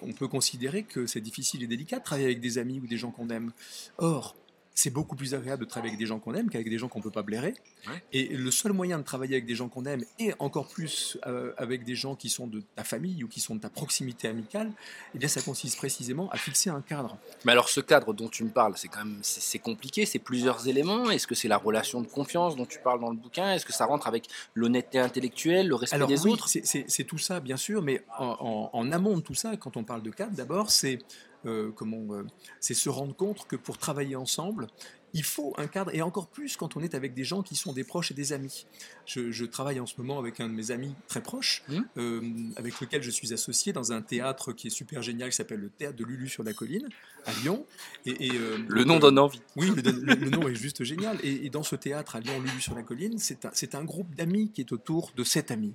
on 0.00 0.12
peut 0.12 0.28
considérer 0.28 0.84
que 0.84 1.06
c'est 1.06 1.20
difficile 1.20 1.64
et 1.64 1.66
délicat 1.66 1.98
de 1.98 2.04
travailler 2.04 2.26
avec 2.26 2.40
des 2.40 2.56
amis 2.56 2.80
ou 2.80 2.86
des 2.86 2.96
gens 2.96 3.10
qu'on 3.10 3.28
aime. 3.28 3.52
Or, 3.98 4.34
c'est 4.82 4.90
beaucoup 4.90 5.14
plus 5.16 5.34
agréable 5.34 5.64
de 5.64 5.68
travailler 5.68 5.90
avec 5.90 5.98
des 5.98 6.06
gens 6.06 6.18
qu'on 6.18 6.34
aime 6.34 6.48
qu'avec 6.48 6.68
des 6.70 6.78
gens 6.78 6.88
qu'on 6.88 7.02
peut 7.02 7.10
pas 7.10 7.22
blairer. 7.22 7.54
Ouais. 7.86 8.02
Et 8.12 8.28
le 8.28 8.50
seul 8.50 8.72
moyen 8.72 8.98
de 8.98 9.02
travailler 9.04 9.34
avec 9.34 9.46
des 9.46 9.54
gens 9.54 9.68
qu'on 9.68 9.84
aime, 9.84 10.02
et 10.18 10.32
encore 10.38 10.68
plus 10.68 11.18
euh, 11.26 11.52
avec 11.58 11.84
des 11.84 11.94
gens 11.94 12.14
qui 12.16 12.28
sont 12.30 12.46
de 12.46 12.62
ta 12.76 12.84
famille 12.84 13.22
ou 13.24 13.28
qui 13.28 13.40
sont 13.40 13.54
de 13.56 13.60
ta 13.60 13.68
proximité 13.70 14.28
amicale, 14.28 14.70
eh 15.14 15.18
bien, 15.18 15.28
ça 15.28 15.42
consiste 15.42 15.76
précisément 15.76 16.30
à 16.30 16.36
fixer 16.38 16.70
un 16.70 16.80
cadre. 16.80 17.18
Mais 17.44 17.52
alors 17.52 17.68
ce 17.68 17.80
cadre 17.80 18.14
dont 18.14 18.28
tu 18.28 18.42
me 18.44 18.48
parles, 18.50 18.74
c'est 18.76 18.88
quand 18.88 19.04
même 19.04 19.18
c'est 19.22 19.58
compliqué, 19.58 20.06
c'est 20.06 20.18
plusieurs 20.18 20.66
éléments. 20.68 21.10
Est-ce 21.10 21.26
que 21.26 21.34
c'est 21.34 21.48
la 21.48 21.58
relation 21.58 22.00
de 22.00 22.06
confiance 22.06 22.56
dont 22.56 22.66
tu 22.66 22.78
parles 22.78 23.00
dans 23.00 23.10
le 23.10 23.16
bouquin? 23.16 23.52
Est-ce 23.52 23.66
que 23.66 23.72
ça 23.74 23.84
rentre 23.84 24.06
avec 24.08 24.28
l'honnêteté 24.54 24.98
intellectuelle, 24.98 25.68
le 25.68 25.74
respect 25.74 25.96
Alors 25.96 26.08
des 26.08 26.20
oui, 26.22 26.30
autres? 26.32 26.48
c'est- 26.48 27.04
tout 27.04 27.18
ça, 27.18 27.40
bien 27.40 27.56
sûr, 27.56 27.82
mais 27.82 28.02
en, 28.18 28.36
en- 28.40 28.70
en 28.72 28.92
amont 28.92 29.16
de 29.16 29.20
tout 29.22 29.34
ça, 29.34 29.56
quand 29.56 29.76
on 29.76 29.84
parle 29.84 30.02
de 30.02 30.10
cadre, 30.10 30.32
d'abord, 30.36 30.70
c'est 30.70 30.98
euh, 31.46 31.70
comment, 31.72 32.14
euh, 32.14 32.24
c'est 32.60 32.74
se 32.74 32.88
rendre 32.88 33.14
compte 33.14 33.46
que 33.46 33.56
pour 33.56 33.78
travailler 33.78 34.16
ensemble, 34.16 34.66
il 35.12 35.24
faut 35.24 35.54
un 35.58 35.66
cadre, 35.66 35.92
et 35.92 36.02
encore 36.02 36.28
plus 36.28 36.56
quand 36.56 36.76
on 36.76 36.82
est 36.84 36.94
avec 36.94 37.14
des 37.14 37.24
gens 37.24 37.42
qui 37.42 37.56
sont 37.56 37.72
des 37.72 37.82
proches 37.82 38.12
et 38.12 38.14
des 38.14 38.32
amis. 38.32 38.64
Je, 39.06 39.32
je 39.32 39.44
travaille 39.44 39.80
en 39.80 39.86
ce 39.86 39.94
moment 39.98 40.20
avec 40.20 40.38
un 40.38 40.48
de 40.48 40.54
mes 40.54 40.70
amis 40.70 40.94
très 41.08 41.20
proches, 41.20 41.64
Mhm. 41.68 41.84
euh, 41.96 42.20
avec 42.56 42.80
lequel 42.80 43.02
je 43.02 43.10
suis 43.10 43.32
associé 43.32 43.72
dans 43.72 43.90
un 43.90 44.02
théâtre 44.02 44.52
qui 44.52 44.68
est 44.68 44.70
super 44.70 45.02
génial, 45.02 45.30
qui 45.30 45.34
s'appelle 45.36 45.58
le 45.58 45.70
Théâtre 45.70 45.96
de 45.96 46.04
Lulu 46.04 46.28
sur 46.28 46.44
la 46.44 46.52
colline, 46.52 46.88
à 47.26 47.32
Lyon. 47.42 47.66
Et, 48.06 48.26
et, 48.28 48.30
euh, 48.34 48.58
Le 48.68 48.84
nom 48.84 48.96
euh, 48.96 49.00
donne 49.00 49.18
envie. 49.18 49.40
oui, 49.56 49.72
le, 49.74 49.82
le- 49.90 50.14
le 50.14 50.30
nom 50.30 50.46
est 50.46 50.54
juste 50.54 50.84
génial. 50.84 51.18
Et, 51.24 51.44
et 51.46 51.50
dans 51.50 51.64
ce 51.64 51.74
théâtre 51.74 52.14
à 52.14 52.20
Lyon, 52.20 52.38
Lulu 52.40 52.60
sur 52.60 52.76
la 52.76 52.84
colline, 52.84 53.18
c'est 53.18 53.44
un, 53.46 53.50
c'est 53.52 53.74
un 53.74 53.82
groupe 53.82 54.14
d'amis 54.14 54.52
qui 54.52 54.60
est 54.60 54.70
autour 54.70 55.10
de 55.16 55.24
sept 55.24 55.50
amis. 55.50 55.74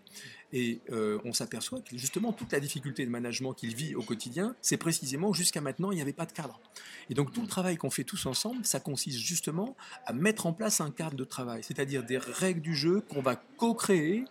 Et 0.53 0.79
euh, 0.91 1.19
on 1.25 1.33
s'aperçoit 1.33 1.81
que 1.81 1.97
justement 1.97 2.31
toute 2.31 2.51
la 2.51 2.59
difficulté 2.59 3.05
de 3.05 3.11
management 3.11 3.53
qu'il 3.53 3.75
vit 3.75 3.95
au 3.95 4.01
quotidien, 4.01 4.55
c'est 4.61 4.77
précisément 4.77 5.33
jusqu'à 5.33 5.61
maintenant, 5.61 5.91
il 5.91 5.95
n'y 5.95 6.01
avait 6.01 6.13
pas 6.13 6.25
de 6.25 6.31
cadre. 6.31 6.59
Et 7.09 7.13
donc 7.13 7.33
tout 7.33 7.41
le 7.41 7.47
travail 7.47 7.77
qu'on 7.77 7.89
fait 7.89 8.03
tous 8.03 8.25
ensemble, 8.25 8.65
ça 8.65 8.79
consiste 8.79 9.19
justement 9.19 9.75
à 10.05 10.13
mettre 10.13 10.45
en 10.45 10.53
place 10.53 10.81
un 10.81 10.91
cadre 10.91 11.15
de 11.15 11.23
travail, 11.23 11.63
c'est-à-dire 11.63 12.03
des 12.03 12.17
règles 12.17 12.61
du 12.61 12.75
jeu 12.75 13.01
qu'on 13.01 13.21
va 13.21 13.35
co-créer 13.57 14.25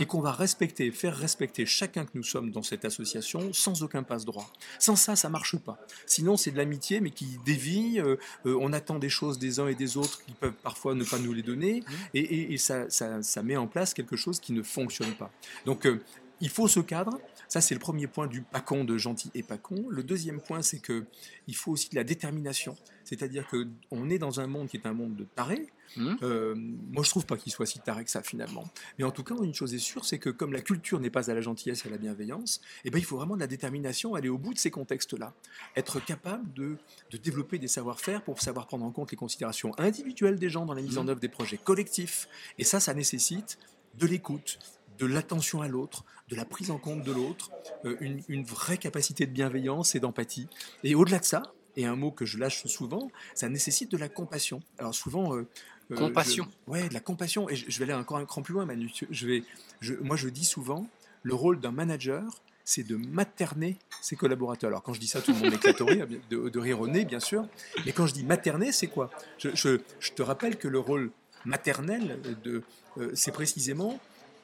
Et 0.00 0.06
qu'on 0.06 0.20
va 0.20 0.32
respecter, 0.32 0.90
faire 0.90 1.16
respecter 1.16 1.64
chacun 1.66 2.04
que 2.04 2.10
nous 2.14 2.22
sommes 2.22 2.50
dans 2.50 2.62
cette 2.62 2.84
association 2.84 3.52
sans 3.52 3.82
aucun 3.82 4.02
passe-droit. 4.02 4.50
Sans 4.78 4.96
ça, 4.96 5.14
ça 5.16 5.28
marche 5.28 5.56
pas. 5.56 5.78
Sinon, 6.06 6.36
c'est 6.36 6.50
de 6.50 6.56
l'amitié, 6.56 7.00
mais 7.00 7.10
qui 7.10 7.38
dévie. 7.44 8.00
euh, 8.00 8.16
euh, 8.46 8.56
on 8.60 8.72
attend 8.72 8.98
des 8.98 9.08
choses 9.08 9.38
des 9.38 9.60
uns 9.60 9.68
et 9.68 9.74
des 9.74 9.96
autres 9.96 10.24
qui 10.24 10.32
peuvent 10.32 10.54
parfois 10.62 10.94
ne 10.94 11.04
pas 11.04 11.18
nous 11.18 11.32
les 11.32 11.42
donner, 11.42 11.82
et, 12.14 12.20
et- 12.20 12.52
et 12.54 12.58
ça, 12.58 12.90
ça- 12.90 13.22
ça 13.22 13.42
met 13.42 13.56
en 13.56 13.66
place 13.66 13.94
quelque 13.94 14.16
chose 14.16 14.40
qui 14.40 14.52
ne 14.52 14.62
fonctionne 14.62 15.12
pas. 15.14 15.30
Donc, 15.66 15.86
euh, 15.86 16.00
il 16.40 16.48
faut 16.48 16.68
ce 16.68 16.80
cadre. 16.80 17.20
Ça, 17.48 17.60
c'est 17.60 17.74
le 17.74 17.80
premier 17.80 18.06
point 18.06 18.26
du 18.26 18.42
pas 18.42 18.60
con 18.60 18.84
de 18.84 18.96
gentil 18.96 19.30
et 19.34 19.42
pas 19.42 19.58
con. 19.58 19.86
Le 19.90 20.02
deuxième 20.02 20.40
point, 20.40 20.62
c'est 20.62 20.78
que 20.78 21.04
il 21.48 21.54
faut 21.56 21.72
aussi 21.72 21.90
de 21.90 21.96
la 21.96 22.04
détermination. 22.04 22.76
C'est-à-dire 23.10 23.48
que 23.48 23.66
on 23.90 24.08
est 24.08 24.18
dans 24.18 24.38
un 24.38 24.46
monde 24.46 24.68
qui 24.68 24.76
est 24.76 24.86
un 24.86 24.92
monde 24.92 25.16
de 25.16 25.24
tarés. 25.24 25.66
Mhm. 25.96 26.18
Euh, 26.22 26.54
moi, 26.56 27.02
je 27.02 27.10
trouve 27.10 27.26
pas 27.26 27.36
qu'il 27.36 27.50
soit 27.50 27.66
si 27.66 27.80
taré 27.80 28.04
que 28.04 28.10
ça 28.10 28.22
finalement. 28.22 28.70
Mais 28.98 29.04
en 29.04 29.10
tout 29.10 29.24
cas, 29.24 29.34
une 29.42 29.52
chose 29.52 29.74
est 29.74 29.80
sûre, 29.80 30.04
c'est 30.04 30.20
que 30.20 30.30
comme 30.30 30.52
la 30.52 30.60
culture 30.60 31.00
n'est 31.00 31.10
pas 31.10 31.28
à 31.28 31.34
la 31.34 31.40
gentillesse 31.40 31.84
et 31.84 31.88
à 31.88 31.90
la 31.90 31.98
bienveillance, 31.98 32.60
eh 32.84 32.90
ben, 32.90 32.98
il 32.98 33.04
faut 33.04 33.16
vraiment 33.16 33.34
de 33.34 33.40
la 33.40 33.48
détermination, 33.48 34.14
aller 34.14 34.28
au 34.28 34.38
bout 34.38 34.54
de 34.54 34.60
ces 34.60 34.70
contextes-là, 34.70 35.34
être 35.74 35.98
capable 35.98 36.52
de, 36.52 36.76
de 37.10 37.16
développer 37.16 37.58
des 37.58 37.66
savoir-faire 37.66 38.22
pour 38.22 38.40
savoir 38.40 38.68
prendre 38.68 38.84
en 38.84 38.92
compte 38.92 39.10
les 39.10 39.16
considérations 39.16 39.76
individuelles 39.76 40.38
des 40.38 40.48
gens 40.48 40.64
dans 40.64 40.74
la 40.74 40.82
mise 40.82 40.96
en 40.96 41.08
œuvre 41.08 41.18
des 41.18 41.28
projets 41.28 41.58
collectifs. 41.58 42.28
Et 42.58 42.64
ça, 42.64 42.78
ça 42.78 42.94
nécessite 42.94 43.58
de 43.98 44.06
l'écoute, 44.06 44.60
de 45.00 45.06
l'attention 45.06 45.62
à 45.62 45.66
l'autre, 45.66 46.04
de 46.28 46.36
la 46.36 46.44
prise 46.44 46.70
en 46.70 46.78
compte 46.78 47.02
de 47.02 47.10
l'autre, 47.10 47.50
euh, 47.86 47.96
une, 48.00 48.22
une 48.28 48.44
vraie 48.44 48.78
capacité 48.78 49.26
de 49.26 49.32
bienveillance 49.32 49.96
et 49.96 50.00
d'empathie. 50.00 50.46
Et 50.84 50.94
au-delà 50.94 51.18
de 51.18 51.24
ça, 51.24 51.42
et 51.80 51.86
un 51.86 51.96
mot 51.96 52.10
que 52.10 52.26
je 52.26 52.38
lâche 52.38 52.66
souvent, 52.66 53.10
ça 53.34 53.48
nécessite 53.48 53.90
de 53.90 53.96
la 53.96 54.08
compassion. 54.08 54.60
Alors 54.78 54.94
souvent, 54.94 55.34
euh, 55.34 55.46
euh, 55.90 55.96
Compassion. 55.96 56.46
je- 56.66 56.72
ouais, 56.72 56.88
de 56.88 56.94
la 56.94 57.00
compassion. 57.00 57.48
Et 57.48 57.56
je, 57.56 57.64
je 57.68 57.78
vais 57.78 57.84
aller 57.84 57.94
encore 57.94 58.18
un 58.18 58.26
cran 58.26 58.42
plus 58.42 58.54
loin, 58.54 58.66
Manu. 58.66 58.92
Je 59.10 59.26
vais, 59.26 59.44
je, 59.80 59.94
moi, 59.94 60.16
je 60.16 60.28
dis 60.28 60.44
souvent, 60.44 60.86
le 61.22 61.34
rôle 61.34 61.60
d'un 61.60 61.72
manager, 61.72 62.42
c'est 62.64 62.82
de 62.86 62.96
materner 62.96 63.76
ses 64.00 64.14
collaborateurs. 64.16 64.68
Alors 64.68 64.82
quand 64.82 64.92
je 64.92 65.00
dis 65.00 65.08
ça, 65.08 65.20
tout 65.20 65.32
le 65.32 65.38
monde 65.38 65.52
éclate 65.52 65.80
rire, 65.80 66.06
de, 66.06 66.48
de 66.48 66.58
rire 66.58 66.80
au 66.80 66.86
nez, 66.86 67.04
bien 67.04 67.18
sûr. 67.20 67.46
Mais 67.84 67.92
quand 67.92 68.06
je 68.06 68.14
dis 68.14 68.24
materner, 68.24 68.72
c'est 68.72 68.86
quoi? 68.86 69.10
Je, 69.38 69.76
te 70.14 70.22
rappelle 70.22 70.56
que 70.56 70.68
le 70.68 70.78
rôle 70.78 71.10
maternel, 71.44 72.20
de, 72.44 72.62
euh, 72.98 73.10
c'est 73.14 73.32
précisément, 73.32 73.98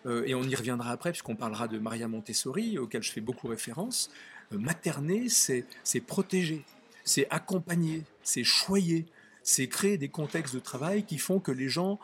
euh, 0.06 0.24
et 0.26 0.34
on 0.34 0.42
y 0.42 0.54
reviendra 0.54 0.90
après, 0.90 1.10
puisqu'on 1.12 1.36
parlera 1.36 1.68
de 1.68 1.78
Maria 1.78 2.08
Montessori, 2.08 2.78
auquel 2.78 3.02
je 3.02 3.12
fais 3.12 3.20
beaucoup 3.20 3.46
référence, 3.46 4.10
materner, 4.50 5.28
c'est 5.28 5.64
c'est 5.84 6.00
protéger, 6.00 6.64
c'est 7.06 7.26
accompagner, 7.30 8.08
c'est 8.22 8.44
choyer, 8.44 9.10
c'est 9.42 9.68
créer 9.70 9.98
des 9.98 10.10
contextes 10.10 10.54
de 10.54 10.60
travail 10.60 11.06
qui 11.06 11.18
font 11.18 11.40
que 11.40 11.52
les 11.52 11.70
gens 11.70 11.98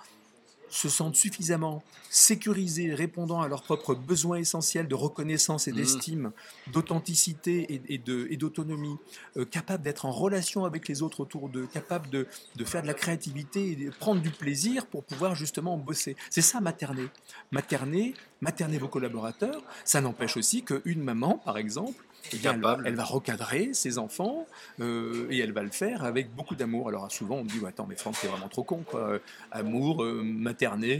se 0.68 0.88
sentent 0.88 1.16
suffisamment 1.16 1.84
sécurisés, 2.08 2.94
répondant 2.94 3.42
à 3.42 3.48
leurs 3.48 3.64
propres 3.64 3.94
besoins 3.94 4.38
essentiels 4.38 4.88
de 4.88 4.94
reconnaissance 4.94 5.68
et 5.68 5.72
Mhm. 5.72 5.76
d'estime, 5.76 6.32
d'authenticité 6.66 7.66
et 7.72 8.36
d'autonomie, 8.36 9.00
euh, 9.36 9.44
capables 9.46 9.82
d'être 9.84 10.04
en 10.06 10.12
relation 10.12 10.64
avec 10.64 10.88
les 10.88 11.02
autres 11.02 11.20
autour 11.20 11.48
d'eux, 11.50 11.66
capables 11.66 12.10
de, 12.10 12.28
de 12.54 12.64
faire 12.64 12.82
de 12.82 12.86
la 12.86 12.94
créativité 12.94 13.70
et 13.72 13.76
de 13.76 13.90
prendre 13.90 14.22
du 14.22 14.32
plaisir 14.32 14.88
pour 14.88 15.06
pouvoir 15.06 15.34
justement 15.34 15.78
bosser. 15.78 16.16
C'est 16.30 16.42
ça 16.42 16.60
materner. 16.60 17.12
Materner, 17.50 18.18
materner 18.40 18.78
vos 18.78 18.88
collaborateurs, 18.88 19.64
ça 19.84 20.00
n'empêche 20.00 20.36
aussi 20.36 20.64
qu'une 20.64 21.02
maman, 21.02 21.38
par 21.38 21.58
exemple, 21.58 22.06
eh 22.32 22.36
bien, 22.36 22.54
elle, 22.54 22.60
va, 22.60 22.68
Capable. 22.70 22.86
elle 22.88 22.94
va 22.94 23.04
recadrer 23.04 23.74
ses 23.74 23.98
enfants 23.98 24.46
euh, 24.80 25.26
et 25.30 25.38
elle 25.38 25.52
va 25.52 25.62
le 25.62 25.70
faire 25.70 26.04
avec 26.04 26.34
beaucoup 26.34 26.54
d'amour. 26.54 26.88
Alors 26.88 27.10
souvent 27.10 27.36
on 27.36 27.44
me 27.44 27.48
dit 27.48 27.58
ouais, 27.60 27.70
attends 27.70 27.86
mais 27.88 27.96
Franck 27.96 28.16
t'es 28.20 28.28
vraiment 28.28 28.48
trop 28.48 28.62
con 28.62 28.84
quoi. 28.86 29.00
Euh, 29.00 29.18
Amour, 29.50 30.02
euh, 30.04 30.24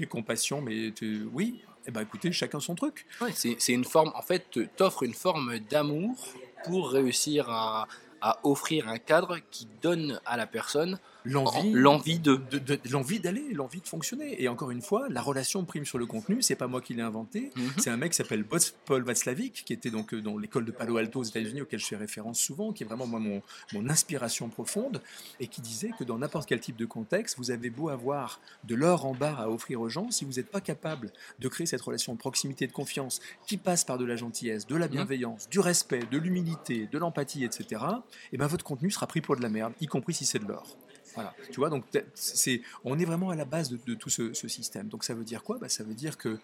compassion, 0.08 0.60
mais 0.60 0.92
oui. 1.32 1.62
Eh 1.86 1.90
ben 1.90 2.00
écoutez 2.02 2.30
chacun 2.32 2.60
son 2.60 2.74
truc. 2.74 3.06
Ouais, 3.20 3.32
c'est 3.34 3.56
c'est 3.58 3.72
une 3.72 3.84
forme, 3.84 4.12
en 4.14 4.22
fait, 4.22 4.58
t'offres 4.76 5.02
une 5.02 5.14
forme 5.14 5.58
d'amour 5.58 6.16
pour 6.64 6.90
réussir 6.90 7.50
à, 7.50 7.88
à 8.20 8.38
offrir 8.44 8.88
un 8.88 8.98
cadre 8.98 9.38
qui 9.50 9.66
donne 9.82 10.20
à 10.24 10.36
la 10.36 10.46
personne 10.46 10.98
l'envie 11.24 11.72
l'envie 11.72 12.18
de, 12.18 12.36
de, 12.36 12.78
l'envie 12.90 13.20
d'aller, 13.20 13.52
l'envie 13.52 13.80
de 13.80 13.86
fonctionner. 13.88 14.42
Et 14.42 14.48
encore 14.48 14.70
une 14.70 14.82
fois, 14.82 15.08
la 15.08 15.20
relation 15.20 15.64
prime 15.64 15.84
sur 15.84 15.98
le 15.98 16.06
contenu. 16.06 16.42
C'est 16.42 16.56
pas 16.56 16.66
moi 16.66 16.80
qui 16.80 16.94
l'ai 16.94 17.02
inventé. 17.02 17.50
Mhm. 17.56 17.72
C'est 17.78 17.90
un 17.90 17.96
mec 17.96 18.12
qui 18.12 18.16
s'appelle 18.16 18.44
Paul 18.84 19.02
Václavic, 19.02 19.64
qui 19.64 19.72
était 19.72 19.90
donc 19.90 20.14
euh, 20.14 20.20
dans 20.20 20.38
l'école 20.38 20.64
de 20.64 20.72
Palo 20.72 20.96
Alto 20.96 21.20
aux 21.20 21.24
États-Unis, 21.24 21.62
auquel 21.62 21.78
je 21.80 21.86
fais 21.86 21.96
référence 21.96 22.38
souvent, 22.40 22.72
qui 22.72 22.82
est 22.82 22.86
vraiment 22.86 23.06
moi 23.06 23.20
mon, 23.20 23.42
mon 23.72 23.88
inspiration 23.88 24.48
profonde, 24.48 25.00
et 25.40 25.46
qui 25.46 25.60
disait 25.60 25.90
que 25.98 26.04
dans 26.04 26.18
n'importe 26.18 26.48
quel 26.48 26.60
type 26.60 26.76
de 26.76 26.86
contexte, 26.86 27.38
vous 27.38 27.50
avez 27.50 27.70
beau 27.70 27.88
avoir 27.88 28.40
de 28.64 28.74
l'or 28.74 29.06
en 29.06 29.14
barre 29.14 29.40
à 29.40 29.50
offrir 29.50 29.80
aux 29.80 29.88
gens, 29.88 30.10
si 30.10 30.24
vous 30.24 30.32
n'êtes 30.34 30.50
pas 30.50 30.60
capable 30.60 31.10
de 31.38 31.48
créer 31.48 31.66
cette 31.66 31.80
relation 31.82 32.12
de 32.14 32.18
proximité, 32.18 32.66
de 32.66 32.72
confiance, 32.72 33.20
qui 33.46 33.56
passe 33.56 33.84
par 33.84 33.98
de 33.98 34.04
la 34.04 34.16
gentillesse, 34.16 34.66
de 34.66 34.76
la 34.76 34.86
Mhm. 34.86 34.92
bienveillance, 34.92 35.48
du 35.48 35.60
respect, 35.60 36.02
de 36.10 36.18
l'humilité, 36.18 36.88
de 36.90 36.98
l'empathie, 36.98 37.44
etc. 37.44 37.82
Et 38.32 38.36
ben 38.36 38.46
votre 38.46 38.64
contenu 38.64 38.90
sera 38.90 39.06
pris 39.06 39.20
pour 39.20 39.36
de 39.36 39.42
la 39.42 39.48
merde, 39.48 39.72
y 39.80 39.86
compris 39.86 40.14
si 40.14 40.24
c'est 40.26 40.38
de 40.38 40.46
l'or. 40.46 40.76
Voilà, 41.14 41.34
tu 41.50 41.60
vois, 41.60 41.70
donc 41.70 41.84
c'est, 42.14 42.62
on 42.84 42.98
est 42.98 43.04
vraiment 43.04 43.30
à 43.30 43.34
la 43.34 43.44
base 43.44 43.70
de, 43.70 43.78
de 43.86 43.94
tout 43.94 44.10
ce, 44.10 44.32
ce 44.32 44.48
système. 44.48 44.88
Donc 44.88 45.04
ça 45.04 45.14
veut 45.14 45.24
dire 45.24 45.42
quoi? 45.42 45.58
Bah, 45.58 45.68
Ça 45.68 45.84
veut 45.84 45.94
dire 45.94 46.16
que 46.16 46.38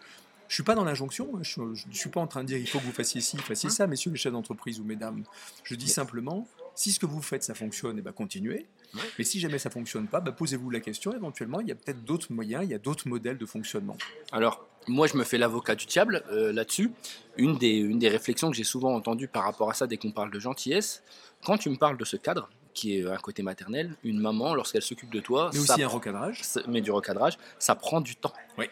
je 0.49 0.55
suis 0.55 0.63
pas 0.63 0.75
dans 0.75 0.85
l'injonction, 0.85 1.31
hein, 1.35 1.41
je 1.43 1.61
ne 1.61 1.93
suis 1.93 2.09
pas 2.09 2.21
en 2.21 2.27
train 2.27 2.43
de 2.43 2.49
dire 2.49 2.59
il 2.59 2.67
faut 2.67 2.79
que 2.79 2.85
vous 2.85 2.93
fassiez 2.93 3.21
ci, 3.21 3.37
fassiez 3.37 3.69
ça, 3.69 3.87
messieurs 3.87 4.11
les 4.11 4.17
chefs 4.17 4.33
d'entreprise 4.33 4.81
ou 4.81 4.85
mesdames. 4.85 5.25
Je 5.63 5.75
dis 5.75 5.89
simplement, 5.89 6.49
si 6.75 6.91
ce 6.91 6.99
que 6.99 7.07
vous 7.07 7.21
faites, 7.21 7.43
ça 7.43 7.55
fonctionne, 7.55 7.99
et 7.99 8.03
ben 8.03 8.13
continuez. 8.13 8.67
Ouais. 8.95 9.01
Mais 9.19 9.25
si 9.25 9.41
jamais 9.41 9.59
ça 9.59 9.69
fonctionne 9.69 10.07
pas, 10.07 10.21
bah, 10.21 10.33
posez-vous 10.33 10.71
la 10.71 10.81
question, 10.81 11.13
éventuellement, 11.13 11.61
il 11.61 11.69
y 11.69 11.73
a 11.73 11.75
peut-être 11.75 12.03
d'autres 12.05 12.33
moyens, 12.33 12.65
il 12.65 12.71
y 12.71 12.75
a 12.75 12.79
d'autres 12.79 13.09
modèles 13.09 13.37
de 13.37 13.45
fonctionnement. 13.45 13.99
Alors, 14.33 14.67
moi, 14.87 15.07
je 15.07 15.19
me 15.19 15.25
fais 15.25 15.37
l'avocat 15.37 15.75
du 15.75 15.85
diable 15.85 16.25
euh, 16.31 16.51
là-dessus. 16.51 16.91
Une 17.37 17.59
des, 17.59 17.77
une 17.77 17.99
des 17.99 18.09
réflexions 18.09 18.51
que 18.51 18.57
j'ai 18.57 18.65
souvent 18.65 18.95
entendues 18.95 19.29
par 19.29 19.45
rapport 19.45 19.71
à 19.71 19.75
ça 19.75 19.87
dès 19.87 19.99
qu'on 19.99 20.13
parle 20.13 20.31
de 20.31 20.39
gentillesse, 20.41 21.03
quand 21.45 21.59
tu 21.59 21.69
me 21.69 21.77
parles 21.77 21.99
de 21.99 22.05
ce 22.07 22.17
cadre, 22.17 22.49
qui 22.79 22.87
est 22.99 23.07
un 23.07 23.17
côté 23.17 23.43
maternel, 23.43 23.87
une 24.05 24.21
maman, 24.21 24.55
lorsqu'elle 24.55 24.83
s'occupe 24.91 25.13
de 25.13 25.21
toi, 25.21 25.51
Mais 25.53 25.59
ça 25.61 25.75
aussi 25.75 25.83
un 25.83 25.89
recadrage. 25.89 26.43
mais 26.69 26.81
du 26.81 26.91
recadrage, 26.91 27.37
ça 27.59 27.75
prend 27.75 28.01
du 28.01 28.15
temps. 28.17 28.33
Oui. 28.59 28.67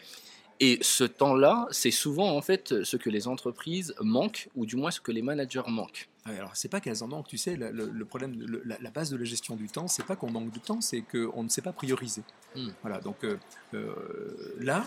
Et 0.59 0.79
ce 0.81 1.03
temps-là, 1.03 1.67
c'est 1.69 1.91
souvent 1.91 2.35
en 2.35 2.41
fait 2.41 2.83
ce 2.83 2.97
que 2.97 3.09
les 3.11 3.27
entreprises 3.27 3.93
manquent, 4.01 4.49
ou 4.55 4.65
du 4.65 4.75
moins 4.75 4.89
ce 4.91 4.99
que 4.99 5.11
les 5.11 5.21
managers 5.21 5.61
manquent. 5.67 6.07
Alors, 6.25 6.51
c'est 6.55 6.67
pas 6.67 6.81
qu'elles 6.81 7.03
en 7.03 7.07
manquent, 7.07 7.27
tu 7.27 7.37
sais, 7.37 7.55
le, 7.55 8.05
problème, 8.05 8.33
le- 8.39 8.61
la, 8.65 8.77
la 8.81 8.89
base 8.91 9.09
de 9.11 9.17
la 9.17 9.23
gestion 9.23 9.55
du 9.55 9.67
temps, 9.67 9.87
c'est 9.87 10.05
pas 10.05 10.15
qu'on 10.15 10.31
manque 10.31 10.51
de 10.51 10.59
temps, 10.59 10.81
c'est 10.81 11.01
qu'on 11.01 11.43
ne 11.43 11.49
sait 11.49 11.61
pas 11.61 11.71
prioriser. 11.73 12.23
Hmm. 12.55 12.69
Voilà, 12.81 12.99
donc 12.99 13.23
euh, 13.23 13.37
euh, 13.75 14.55
là, 14.59 14.85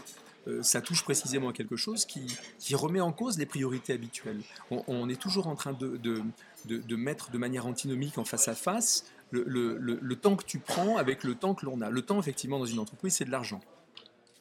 euh, 0.48 0.62
ça 0.62 0.80
touche 0.82 1.02
précisément 1.04 1.48
à 1.50 1.52
quelque 1.52 1.76
chose 1.76 2.04
qui, 2.04 2.20
qui 2.58 2.74
remet 2.74 3.00
en 3.00 3.12
cause 3.12 3.38
les 3.38 3.46
priorités 3.46 3.92
habituelles. 3.92 4.40
On, 4.70 4.82
on 4.88 5.08
est 5.08 5.20
toujours 5.20 5.46
en 5.46 5.54
train 5.54 5.72
de, 5.72 5.96
de, 5.98 6.20
de- 6.66 6.96
mettre 6.96 7.30
de 7.30 7.38
manière 7.38 7.66
antinomique 7.66 8.18
en 8.18 8.24
face 8.24 8.48
à 8.48 8.54
face 8.54 9.04
le, 9.30 9.44
le- 9.46 9.76
le- 9.78 9.98
le 10.00 10.16
temps 10.16 10.36
que 10.36 10.44
tu 10.44 10.58
prends 10.58 10.96
avec 10.96 11.24
le 11.24 11.34
temps 11.34 11.54
que 11.54 11.64
l'on 11.66 11.80
a. 11.80 11.90
Le 11.90 12.02
temps, 12.02 12.18
effectivement, 12.18 12.58
dans 12.58 12.66
une 12.66 12.78
entreprise, 12.80 13.14
c'est 13.14 13.24
de 13.24 13.30
l'argent. 13.30 13.60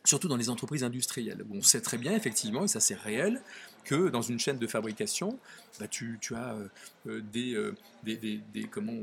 Surtout 0.05 0.27
dans 0.27 0.37
les 0.37 0.49
entreprises 0.49 0.83
industrielles. 0.83 1.45
On 1.51 1.61
sait 1.61 1.81
très 1.81 1.97
bien, 1.97 2.13
effectivement, 2.15 2.63
et 2.63 2.67
ça 2.67 2.79
c'est 2.79 2.95
réel, 2.95 3.41
que 3.83 4.09
dans 4.09 4.21
une 4.21 4.39
chaîne 4.39 4.57
de 4.59 4.67
fabrication, 4.67 5.39
bah, 5.79 5.87
tu, 5.87 6.17
tu 6.21 6.35
as 6.35 6.55
euh, 7.07 7.21
des, 7.21 7.53
euh, 7.53 7.75
des, 8.03 8.17
des- 8.17 8.41
des- 8.53 8.65
comment, 8.67 8.97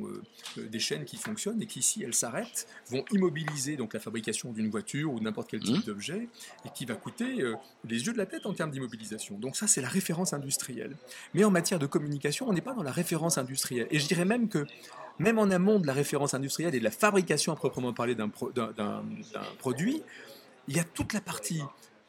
des 0.56 0.78
chaînes 0.78 1.04
qui 1.04 1.16
fonctionnent 1.16 1.60
et 1.62 1.66
qui, 1.66 1.82
si 1.82 2.02
elles 2.02 2.14
s'arrêtent, 2.14 2.66
vont 2.90 3.04
immobiliser 3.10 3.76
donc, 3.76 3.94
la 3.94 4.00
fabrication 4.00 4.52
d'une 4.52 4.70
voiture 4.70 5.12
ou 5.12 5.20
n'importe 5.20 5.50
quel 5.50 5.60
type 5.60 5.76
Mhm. 5.76 5.82
d'objet 5.82 6.28
et 6.64 6.68
qui 6.74 6.84
va 6.84 6.94
coûter 6.94 7.40
euh, 7.42 7.54
les 7.88 8.06
yeux 8.06 8.12
de 8.12 8.18
la 8.18 8.26
tête 8.26 8.46
en 8.46 8.54
termes 8.54 8.70
d'immobilisation. 8.70 9.38
Donc 9.38 9.56
ça, 9.56 9.66
c'est 9.66 9.80
la 9.80 9.88
référence 9.88 10.32
industrielle. 10.32 10.96
Mais 11.34 11.44
en 11.44 11.50
matière 11.50 11.78
de 11.78 11.86
communication, 11.86 12.48
on 12.48 12.52
n'est 12.52 12.60
pas 12.60 12.74
dans 12.74 12.82
la 12.82 12.92
référence 12.92 13.38
industrielle. 13.38 13.88
Et 13.90 13.98
je 13.98 14.06
dirais 14.06 14.24
même 14.24 14.48
que 14.48 14.66
même 15.18 15.38
en 15.38 15.50
amont 15.50 15.78
de 15.80 15.86
la 15.86 15.94
référence 15.94 16.34
industrielle 16.34 16.74
et 16.74 16.78
de 16.78 16.84
la 16.84 16.90
fabrication 16.90 17.52
à 17.52 17.56
proprement 17.56 17.92
parler 17.94 18.14
pro- 18.32 18.52
d'un 18.52 19.02
produit, 19.58 20.02
il 20.68 20.76
y 20.76 20.78
a 20.80 20.84
toute 20.84 21.12
la 21.14 21.20
partie 21.20 21.62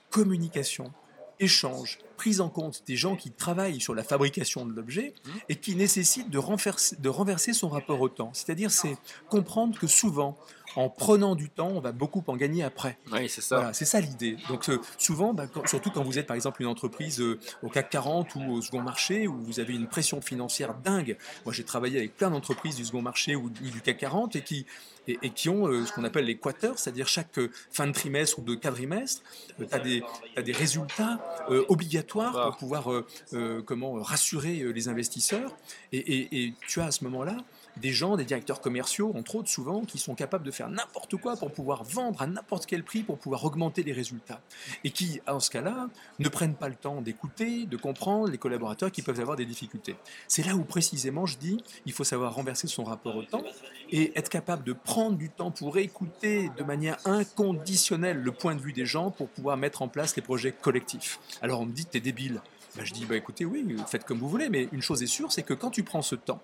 communication, 0.10 0.92
échange, 1.40 2.00
prise 2.18 2.42
en 2.42 2.50
compte 2.50 2.84
des 2.88 2.96
gens 2.96 3.16
qui 3.16 3.32
travaillent 3.32 3.80
sur 3.80 3.94
la 3.94 4.04
fabrication 4.04 4.66
de 4.66 4.74
l'objet 4.74 5.14
Mhm. 5.26 5.32
et 5.50 5.56
qui 5.56 5.76
nécessitent 5.76 6.30
de 6.30 6.38
renverser, 6.40 6.96
de 6.98 7.10
renverser 7.10 7.54
son 7.54 7.70
rapport 7.70 8.02
au 8.02 8.10
temps. 8.10 8.32
C'est-à-dire, 8.34 8.72
c'est 8.72 8.98
comprendre 9.30 9.78
que 9.78 9.88
souvent, 9.88 10.38
en 10.76 10.90
prenant 10.90 11.36
du 11.36 11.50
temps, 11.50 11.70
on 11.70 11.80
va 11.80 11.92
beaucoup 11.92 12.24
en 12.28 12.36
gagner 12.36 12.64
après. 12.64 12.98
Oui, 13.12 13.30
c'est 13.30 13.42
ça. 13.42 13.58
Voilà, 13.58 13.74
c'est 13.74 13.86
ça 13.86 14.00
l'idée. 14.02 14.38
Donc 14.50 14.70
euh, 14.70 14.80
souvent, 14.98 15.34
bah, 15.34 15.48
quand- 15.48 15.68
surtout 15.68 15.92
quand 15.92 16.04
vous 16.04 16.18
êtes 16.20 16.28
par 16.28 16.36
exemple 16.36 16.62
une 16.62 16.68
entreprise 16.68 17.20
euh, 17.22 17.40
au 17.64 17.70
CAC 17.70 17.90
40 17.90 18.36
ou 18.36 18.42
au 18.52 18.62
second 18.62 18.82
marché, 18.82 19.28
où 19.28 19.38
vous 19.44 19.60
avez 19.60 19.74
une 19.74 19.88
pression 19.88 20.22
financière 20.22 20.74
dingue. 20.76 21.18
Moi, 21.46 21.54
j'ai 21.54 21.64
travaillé 21.64 21.98
avec 22.00 22.16
plein 22.18 22.30
d'entreprises 22.30 22.76
du 22.76 22.86
second 22.86 23.02
marché 23.02 23.36
ou, 23.36 23.46
ou 23.46 23.50
du 23.70 23.82
CAC 23.82 23.98
40 23.98 24.36
et 24.36 24.42
qui, 24.44 24.66
et, 25.08 25.18
et 25.22 25.30
qui 25.30 25.50
ont 25.50 25.68
euh, 25.68 25.86
ce 25.86 25.92
qu'on 25.94 26.04
appelle 26.04 26.26
les 26.26 26.38
quarters, 26.38 26.78
c'est-à-dire 26.78 27.08
chaque 27.08 27.38
euh, 27.40 27.50
fin 27.72 27.88
de 27.88 27.92
trimestre 27.94 28.40
ou 28.40 28.42
de 28.42 28.56
quadrimestre, 28.56 29.22
tu 29.58 29.66
as, 29.72 29.80
des 29.80 30.04
des 30.44 30.52
résultats 30.52 31.20
euh, 31.50 31.64
obligatoires 31.70 32.34
pour 32.50 32.58
pouvoir 32.58 32.92
euh, 32.92 33.06
euh, 33.34 33.62
comment, 33.62 33.94
rassurer 34.02 34.62
euh, 34.62 34.72
les 34.72 34.88
investisseurs. 34.90 35.56
Et, 35.92 35.98
et- 35.98 36.44
et 36.46 36.54
tu 36.68 36.82
as 36.82 36.86
à 36.86 36.92
ce 36.92 37.04
moment-là 37.06 37.38
des 37.78 37.92
gens, 37.92 38.18
des 38.18 38.26
directeurs 38.26 38.62
commerciaux, 38.62 39.14
entre 39.16 39.36
autres 39.36 39.50
souvent, 39.50 39.82
qui 39.82 39.98
sont 39.98 40.16
capables 40.16 40.46
de 40.46 40.52
faire 40.52 40.70
n'importe 40.70 41.16
quoi 41.18 41.36
pour 41.36 41.52
pouvoir 41.52 41.84
vendre 41.84 42.22
à 42.22 42.28
n'importe 42.28 42.66
quel 42.66 42.84
prix, 42.84 43.04
pour 43.04 43.18
pouvoir 43.18 43.44
augmenter 43.46 43.84
les 43.84 43.94
résultats. 43.94 44.42
Et 44.84 44.92
qui, 44.92 45.22
en 45.28 45.40
ce 45.40 45.50
cas-là, 45.50 45.90
ne 46.20 46.30
prennent 46.30 46.56
pas 46.56 46.70
le 46.70 46.76
temps 46.76 47.02
d'écouter, 47.02 47.66
de 47.66 47.78
comprendre 47.78 48.30
les 48.30 48.38
collaborateurs 48.38 48.92
qui 48.92 49.02
peuvent 49.02 49.20
avoir 49.20 49.38
des 49.38 49.46
difficultés. 49.46 49.96
C'est 50.28 50.46
là 50.46 50.56
où 50.56 50.64
précisément 50.64 51.26
je 51.26 51.38
dis, 51.38 51.64
il 51.86 51.94
faut 51.94 52.04
savoir 52.04 52.34
renverser 52.34 52.68
son 52.68 52.84
rapport 52.84 53.16
au 53.16 53.24
temps 53.24 53.44
et 53.90 54.18
être 54.18 54.30
capable 54.30 54.64
de 54.64 54.74
prendre 54.74 55.18
du 55.18 55.30
temps 55.30 55.52
pour 55.52 55.78
écouter 55.78 56.50
de 56.58 56.64
manière 56.64 56.98
inconditionnelle 57.06 58.18
le 58.18 58.32
point 58.32 58.56
de 58.56 58.62
vue 58.62 58.74
des 58.74 58.86
gens 58.86 59.12
pour 59.12 59.30
pouvoir 59.30 59.58
mettre 59.58 59.82
en 59.82 59.88
place 59.88 60.16
les 60.16 60.22
projets 60.22 60.52
collectifs. 60.52 61.20
Alors 61.42 61.62
on 61.62 61.66
me 61.66 61.72
dit, 61.72 61.86
t'es 61.86 62.00
débile. 62.00 62.42
Ben, 62.76 62.86
je 62.86 62.94
dis, 62.94 63.06
bah 63.06 63.16
écoutez, 63.16 63.44
oui, 63.46 63.66
faites 63.88 64.04
comme 64.04 64.20
vous 64.20 64.30
voulez, 64.30 64.50
mais 64.50 64.68
une 64.72 64.82
chose 64.82 65.02
est 65.02 65.08
sûre, 65.08 65.32
c'est 65.32 65.42
que 65.42 65.54
quand 65.54 65.72
tu 65.72 65.84
prends 65.84 66.04
ce 66.04 66.16
temps, 66.16 66.42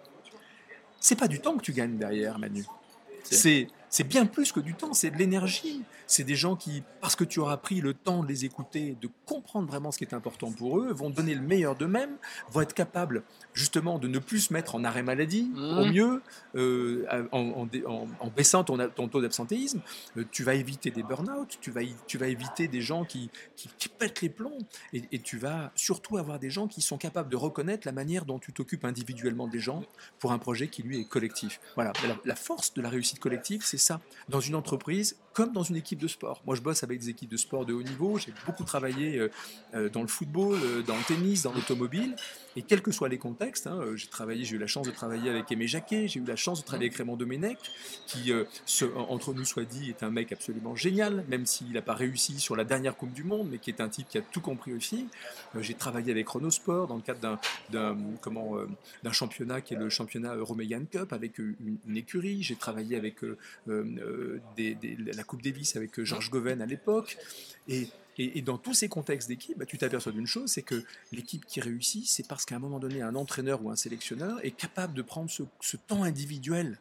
c'est 1.04 1.18
pas 1.18 1.28
du 1.28 1.40
temps 1.40 1.56
que 1.58 1.62
tu 1.62 1.74
gagnes 1.74 1.98
derrière, 1.98 2.40
Manu. 2.40 2.64
C'est- 3.24 3.68
C'est 3.94 4.04
bien 4.08 4.26
plus 4.26 4.52
que 4.52 4.60
du 4.60 4.74
temps, 4.74 4.94
c'est 4.96 5.12
de 5.12 5.18
l'énergie. 5.18 5.84
C'est 6.08 6.24
des 6.24 6.36
gens 6.36 6.56
qui, 6.56 6.82
parce 7.00 7.16
que 7.16 7.24
tu 7.24 7.40
auras 7.40 7.58
pris 7.58 7.80
le 7.80 7.94
temps 7.94 8.24
de 8.24 8.28
les 8.28 8.44
écouter, 8.44 8.98
de 9.00 9.08
comprendre 9.28 9.68
vraiment 9.68 9.92
ce 9.92 10.00
qui 10.00 10.04
est 10.04 10.16
important 10.16 10.52
pour 10.52 10.80
eux, 10.80 10.92
vont 10.92 11.12
donner 11.12 11.36
le 11.36 11.42
meilleur 11.42 11.76
d'eux-mêmes, 11.76 12.18
vont 12.50 12.62
être 12.62 12.74
capables 12.74 13.22
justement 13.54 14.00
de 14.00 14.08
ne 14.08 14.18
plus 14.18 14.40
se 14.40 14.54
mettre 14.54 14.74
en 14.74 14.84
arrêt 14.84 15.04
maladie, 15.04 15.52
Mhm. 15.54 15.78
au 15.78 15.86
mieux, 15.86 16.22
euh, 16.56 17.28
en, 17.32 17.40
en 17.40 17.66
dé- 17.68 17.86
en- 17.86 18.08
en 18.20 18.28
baissant 18.30 18.64
ton, 18.64 18.78
ton 18.90 19.08
taux 19.08 19.22
d'absentéisme. 19.22 19.82
Euh, 20.18 20.26
tu 20.32 20.44
vas 20.44 20.56
éviter 20.56 20.90
des 20.90 21.04
burn-out, 21.04 21.60
tu 21.62 21.70
vas, 21.70 21.84
y- 21.84 21.96
tu 22.08 22.18
vas 22.18 22.28
éviter 22.28 22.68
des 22.68 22.82
gens 22.82 23.06
qui, 23.06 23.30
qui, 23.56 23.70
qui 23.78 23.90
pètent 23.90 24.22
les 24.22 24.30
plombs, 24.30 24.58
et, 24.94 25.04
et 25.12 25.20
tu 25.20 25.38
vas 25.38 25.72
surtout 25.76 26.18
avoir 26.18 26.40
des 26.40 26.50
gens 26.50 26.68
qui 26.68 26.82
sont 26.82 26.98
capables 26.98 27.30
de 27.30 27.36
reconnaître 27.38 27.86
la 27.86 27.92
manière 27.94 28.26
dont 28.26 28.40
tu 28.40 28.54
t'occupes 28.54 28.86
individuellement 28.86 29.48
des 29.48 29.60
gens 29.60 29.84
pour 30.18 30.32
un 30.32 30.40
projet 30.40 30.68
qui 30.68 30.82
lui 30.82 31.00
est 31.00 31.06
collectif. 31.08 31.62
Voilà, 31.76 31.94
la, 32.08 32.18
la 32.26 32.36
force 32.36 32.74
de 32.74 32.82
la 32.82 32.90
réussite 32.90 33.20
collective, 33.20 33.62
c'est 33.64 33.83
ça. 33.84 34.02
Dans 34.30 34.40
une 34.40 34.56
entreprise 34.56 35.18
comme 35.34 35.52
dans 35.52 35.64
une 35.64 35.76
équipe 35.76 36.00
de 36.00 36.08
sport. 36.08 36.42
Moi, 36.46 36.56
je 36.56 36.62
bosse 36.62 36.84
avec 36.84 37.00
des 37.00 37.10
équipes 37.10 37.32
de 37.32 37.38
sport 37.38 37.66
de 37.66 37.74
haut 37.74 37.82
niveau. 37.82 38.18
J'ai 38.18 38.34
beaucoup 38.46 38.64
travaillé 38.64 39.18
euh, 39.18 39.32
euh, 39.74 39.90
dans 39.90 40.02
le 40.02 40.08
football, 40.08 40.60
euh, 40.64 40.82
dans 40.84 40.96
le 40.96 41.04
tennis, 41.04 41.44
dans 41.44 41.52
l'automobile. 41.52 42.16
Et 42.56 42.62
quels 42.62 42.84
que 42.84 42.92
soient 42.92 43.10
les 43.10 43.18
contextes, 43.18 43.66
hein, 43.66 43.82
j'ai 43.96 44.08
travaillé, 44.08 44.46
j'ai 44.46 44.58
eu 44.58 44.60
la 44.60 44.68
chance 44.68 44.86
de 44.86 44.92
travailler 44.92 45.32
avec 45.32 45.52
Aimé 45.52 45.68
Jacquet, 45.68 46.08
j'ai 46.08 46.20
eu 46.20 46.24
la 46.24 46.36
chance 46.36 46.62
de 46.62 46.66
travailler 46.66 46.90
avec 46.90 46.98
Raymond 47.00 47.16
Domenech, 47.16 47.58
qui, 48.06 48.32
entre 48.96 49.34
nous 49.34 49.44
soit 49.44 49.64
dit, 49.64 49.90
est 49.90 50.04
un 50.04 50.12
mec 50.12 50.32
absolument 50.32 50.76
génial, 50.76 51.26
même 51.30 51.48
s'il 51.48 51.72
n'a 51.72 51.82
pas 51.82 51.96
réussi 51.96 52.40
sur 52.40 52.56
la 52.56 52.64
dernière 52.64 52.96
Coupe 52.96 53.12
du 53.12 53.24
Monde, 53.24 53.48
mais 53.50 53.58
qui 53.58 53.72
est 53.72 53.82
un 53.82 53.90
type 53.90 54.08
qui 54.08 54.20
a 54.20 54.22
tout 54.22 54.40
compris 54.40 54.72
aussi. 54.72 55.08
Euh, 55.56 55.64
j'ai 55.64 55.74
travaillé 55.74 56.12
avec 56.12 56.30
Renault 56.30 56.52
Sport 56.52 56.86
dans 56.86 56.96
le 56.96 57.02
cadre 57.02 57.40
d'un, 57.72 57.98
comment, 58.22 58.56
d'un 59.02 59.12
championnat 59.12 59.62
qui 59.62 59.74
est 59.74 59.78
le 59.78 59.90
championnat 59.90 60.36
Euromegan 60.36 60.86
Cup 60.86 61.12
avec 61.12 61.40
une, 61.40 61.80
écurie. 61.96 62.44
J'ai 62.44 62.56
travaillé 62.56 62.96
avec 62.98 63.22
des- 64.56 64.76
des- 64.76 64.96
la 64.96 65.24
Coupe 65.24 65.42
Davis 65.42 65.76
avec 65.76 65.98
euh, 66.00 66.06
Georges 66.06 66.30
Goven 66.30 66.62
à 66.62 66.66
l'époque. 66.66 67.18
Et, 67.68 67.88
et- 68.18 68.38
et 68.38 68.42
dans 68.42 68.58
tous 68.58 68.74
ces 68.74 68.90
contextes 68.90 69.28
d'équipe, 69.28 69.58
bah, 69.58 69.66
tu 69.66 69.78
t'aperçois 69.78 70.12
d'une 70.12 70.28
chose, 70.28 70.52
c'est 70.52 70.62
que 70.62 70.84
l'équipe 71.12 71.46
qui 71.46 71.60
réussit, 71.62 72.06
c'est 72.08 72.28
parce 72.28 72.46
qu'à 72.46 72.56
un 72.56 72.60
moment 72.60 72.80
donné, 72.80 73.02
un 73.02 73.16
entraîneur 73.16 73.64
ou 73.64 73.72
un 73.72 73.76
sélectionneur 73.76 74.44
est 74.46 74.52
capable 74.52 74.94
de 74.94 75.02
prendre 75.02 75.30
ce, 75.30 75.44
ce 75.62 75.78
temps 75.78 76.04
individuel 76.04 76.78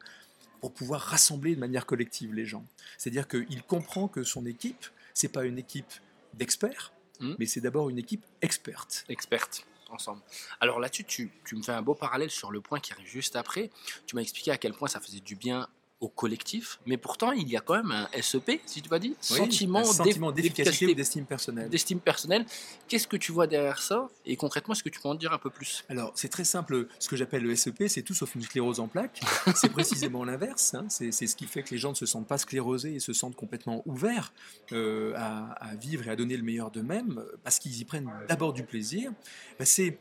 pour 0.61 0.73
pouvoir 0.73 1.01
rassembler 1.01 1.55
de 1.55 1.61
manière 1.61 1.87
collective 1.87 2.35
les 2.35 2.47
gens. 2.47 2.65
C'est-à-dire 2.99 3.27
qu'il 3.27 3.63
comprend 3.65 4.07
que 4.09 4.23
son 4.25 4.45
équipe, 4.47 4.85
c'est 5.15 5.29
pas 5.33 5.45
une 5.45 5.59
équipe 5.59 5.93
d'experts, 6.35 6.93
Mhm. 7.21 7.37
mais 7.39 7.47
c'est 7.47 7.61
d'abord 7.61 7.89
une 7.91 7.99
équipe 7.99 8.25
experte. 8.43 9.05
expertes 9.09 9.67
ensemble. 9.91 10.23
Alors 10.61 10.81
là-dessus, 10.81 11.05
tu, 11.05 11.31
tu 11.45 11.55
me 11.55 11.63
fais 11.63 11.73
un 11.73 11.83
beau 11.83 11.95
parallèle 11.95 12.31
sur 12.31 12.51
le 12.51 12.61
point 12.63 12.81
qui 12.81 12.93
arrive 12.95 13.07
juste 13.07 13.37
après. 13.37 13.71
Tu 14.07 14.17
m'as 14.17 14.23
expliqué 14.23 14.51
à 14.51 14.57
quel 14.57 14.73
point 14.73 14.89
ça 14.89 15.01
faisait 15.01 15.21
du 15.21 15.37
bien 15.37 15.69
au 16.03 16.09
collectif, 16.09 16.81
mais 16.85 16.97
pourtant 16.97 17.31
il 17.33 17.49
y 17.49 17.57
a 17.57 17.61
quand 17.61 17.77
même 17.77 17.93
un 17.93 18.09
SEP, 18.21 18.61
si 18.67 18.83
tu 18.83 18.89
vas 18.89 18.99
dire, 18.99 19.13
Oui, 19.31 19.37
sentiment, 19.39 19.85
sentiment 19.85 20.31
d'eff- 20.33 20.43
d'efficacité 20.43 20.89
ou 20.89 20.95
d'estime 20.95 21.25
personnelle. 21.25 21.71
d'estime 21.71 22.01
personnelle. 22.01 22.45
Qu'est-ce 22.89 23.07
que 23.07 23.17
tu 23.17 23.31
vois 23.31 23.47
derrière 23.47 23.81
ça? 23.81 24.09
Et 24.27 24.37
concrètement, 24.37 24.75
est-ce 24.75 24.83
que 24.83 24.89
tu 24.89 25.01
peux 25.01 25.09
en 25.09 25.15
dire 25.15 25.33
un 25.33 25.39
peu 25.39 25.49
plus? 25.49 25.85
Alors, 25.89 26.13
c'est 26.17 26.29
très 26.29 26.43
simple. 26.45 26.89
Ce 26.99 27.09
que 27.09 27.15
j'appelle 27.17 27.43
le 27.45 27.55
SEP, 27.55 27.85
c'est 27.89 28.03
tout 28.03 28.15
sauf 28.15 28.35
une 28.35 28.43
sclérose 28.43 28.81
en 28.81 28.89
plaques. 28.89 29.21
C'est 29.55 29.69
précisément 29.71 30.25
l'inverse. 30.25 30.75
hein. 30.75 30.87
C'est 30.89 31.13
ce 31.13 31.37
qui 31.37 31.47
fait 31.47 31.63
que 31.63 31.71
les 31.71 31.79
gens 31.79 31.91
ne 31.91 31.95
se 31.97 32.05
sentent 32.07 32.27
pas 32.27 32.39
sclérosés 32.39 32.95
et 32.95 33.01
se 33.01 33.13
sentent 33.13 33.37
complètement 33.37 33.83
ouverts 33.87 34.33
euh, 34.73 35.13
à, 35.17 35.53
à 35.53 35.75
vivre 35.77 36.09
et 36.09 36.11
à 36.11 36.17
donner 36.17 36.37
le 36.37 36.43
meilleur 36.43 36.71
d'eux-mêmes 36.73 37.23
parce 37.45 37.59
qu'ils 37.61 37.79
y 37.81 37.85
prennent 37.85 38.11
d'abord 38.29 38.53
du 38.53 38.65
plaisir. 38.65 39.13
Ben, 39.59 39.65
c'est 39.65 39.99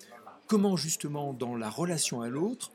comment, 0.48 0.76
justement, 0.78 1.34
dans 1.34 1.56
la 1.56 1.70
relation 1.70 2.22
à 2.22 2.30
l'autre, 2.30 2.72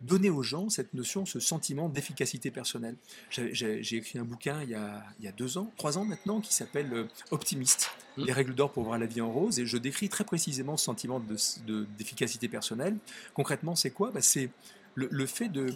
donner 0.00 0.30
aux 0.30 0.42
gens 0.42 0.68
cette 0.70 0.94
notion, 0.94 1.26
ce 1.26 1.40
sentiment 1.40 1.88
d'efficacité 1.88 2.50
personnelle. 2.50 2.96
J'ai- 3.30 3.96
écrit 3.96 4.18
un 4.18 4.24
bouquin 4.24 4.62
il 4.62 4.70
y, 4.70 4.74
a, 4.74 5.02
il 5.18 5.24
y 5.24 5.28
a 5.28 5.32
deux 5.32 5.58
ans, 5.58 5.72
trois 5.76 5.98
ans 5.98 6.04
maintenant, 6.04 6.40
qui 6.40 6.54
s'appelle 6.54 6.92
euh, 6.92 7.04
Optimiste, 7.30 7.90
Mm. 8.16 8.24
les 8.24 8.32
règles 8.32 8.54
d'or 8.54 8.72
pour 8.72 8.84
voir 8.84 8.98
la 8.98 9.06
vie 9.06 9.20
en 9.20 9.30
rose, 9.32 9.58
et 9.58 9.66
je 9.66 9.76
décris 9.76 10.08
très 10.08 10.24
précisément 10.24 10.76
ce 10.76 10.84
sentiment 10.84 11.20
de- 11.20 11.36
de- 11.66 11.86
d'efficacité 11.98 12.48
personnelle. 12.48 12.96
Concrètement, 13.34 13.74
c'est 13.76 13.90
quoi? 13.90 14.10
Bah, 14.10 14.22
C'est 14.22 14.50
le, 14.94 15.08
le 15.10 15.26
fait 15.26 15.48
de, 15.48 15.72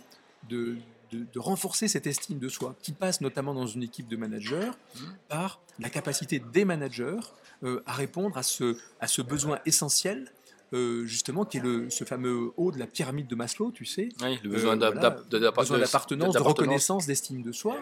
de, 0.49 0.77
de- 1.13 1.27
de 1.33 1.39
renforcer 1.39 1.89
cette 1.89 2.07
estime 2.07 2.39
de 2.39 2.49
soi, 2.49 2.75
qui 2.83 2.93
passe 2.93 3.21
notamment 3.21 3.55
dans 3.55 3.67
une 3.67 3.83
équipe 3.83 4.09
de 4.09 4.17
managers 4.17 4.71
Mm. 4.97 4.99
par 5.29 5.61
la 5.79 5.91
capacité 5.91 6.39
des 6.53 6.65
managers 6.65 7.21
euh, 7.65 7.81
à 7.87 7.93
répondre 7.93 8.37
à 8.37 8.43
ce, 8.43 8.77
à 9.01 9.07
ce 9.07 9.23
besoin 9.23 9.59
essentiel. 9.67 10.31
Euh, 10.73 11.05
justement, 11.07 11.45
qui 11.45 11.59
est 11.59 11.61
le, 11.61 11.91
ce 11.91 12.05
fameux 12.05 12.53
haut 12.57 12.71
de 12.73 12.79
la 12.79 12.87
pyramide 12.87 13.27
de 13.27 13.35
Maslow, 13.35 13.71
tu 13.73 13.85
sais, 13.85 14.09
Oui, 14.23 14.39
le 14.43 14.51
euh, 14.51 14.53
besoin 15.63 15.79
d'appartenance, 15.87 16.35
de 16.35 16.39
reconnaissance, 16.63 17.07
d'estime 17.07 17.43
de 17.43 17.53
soi, 17.53 17.77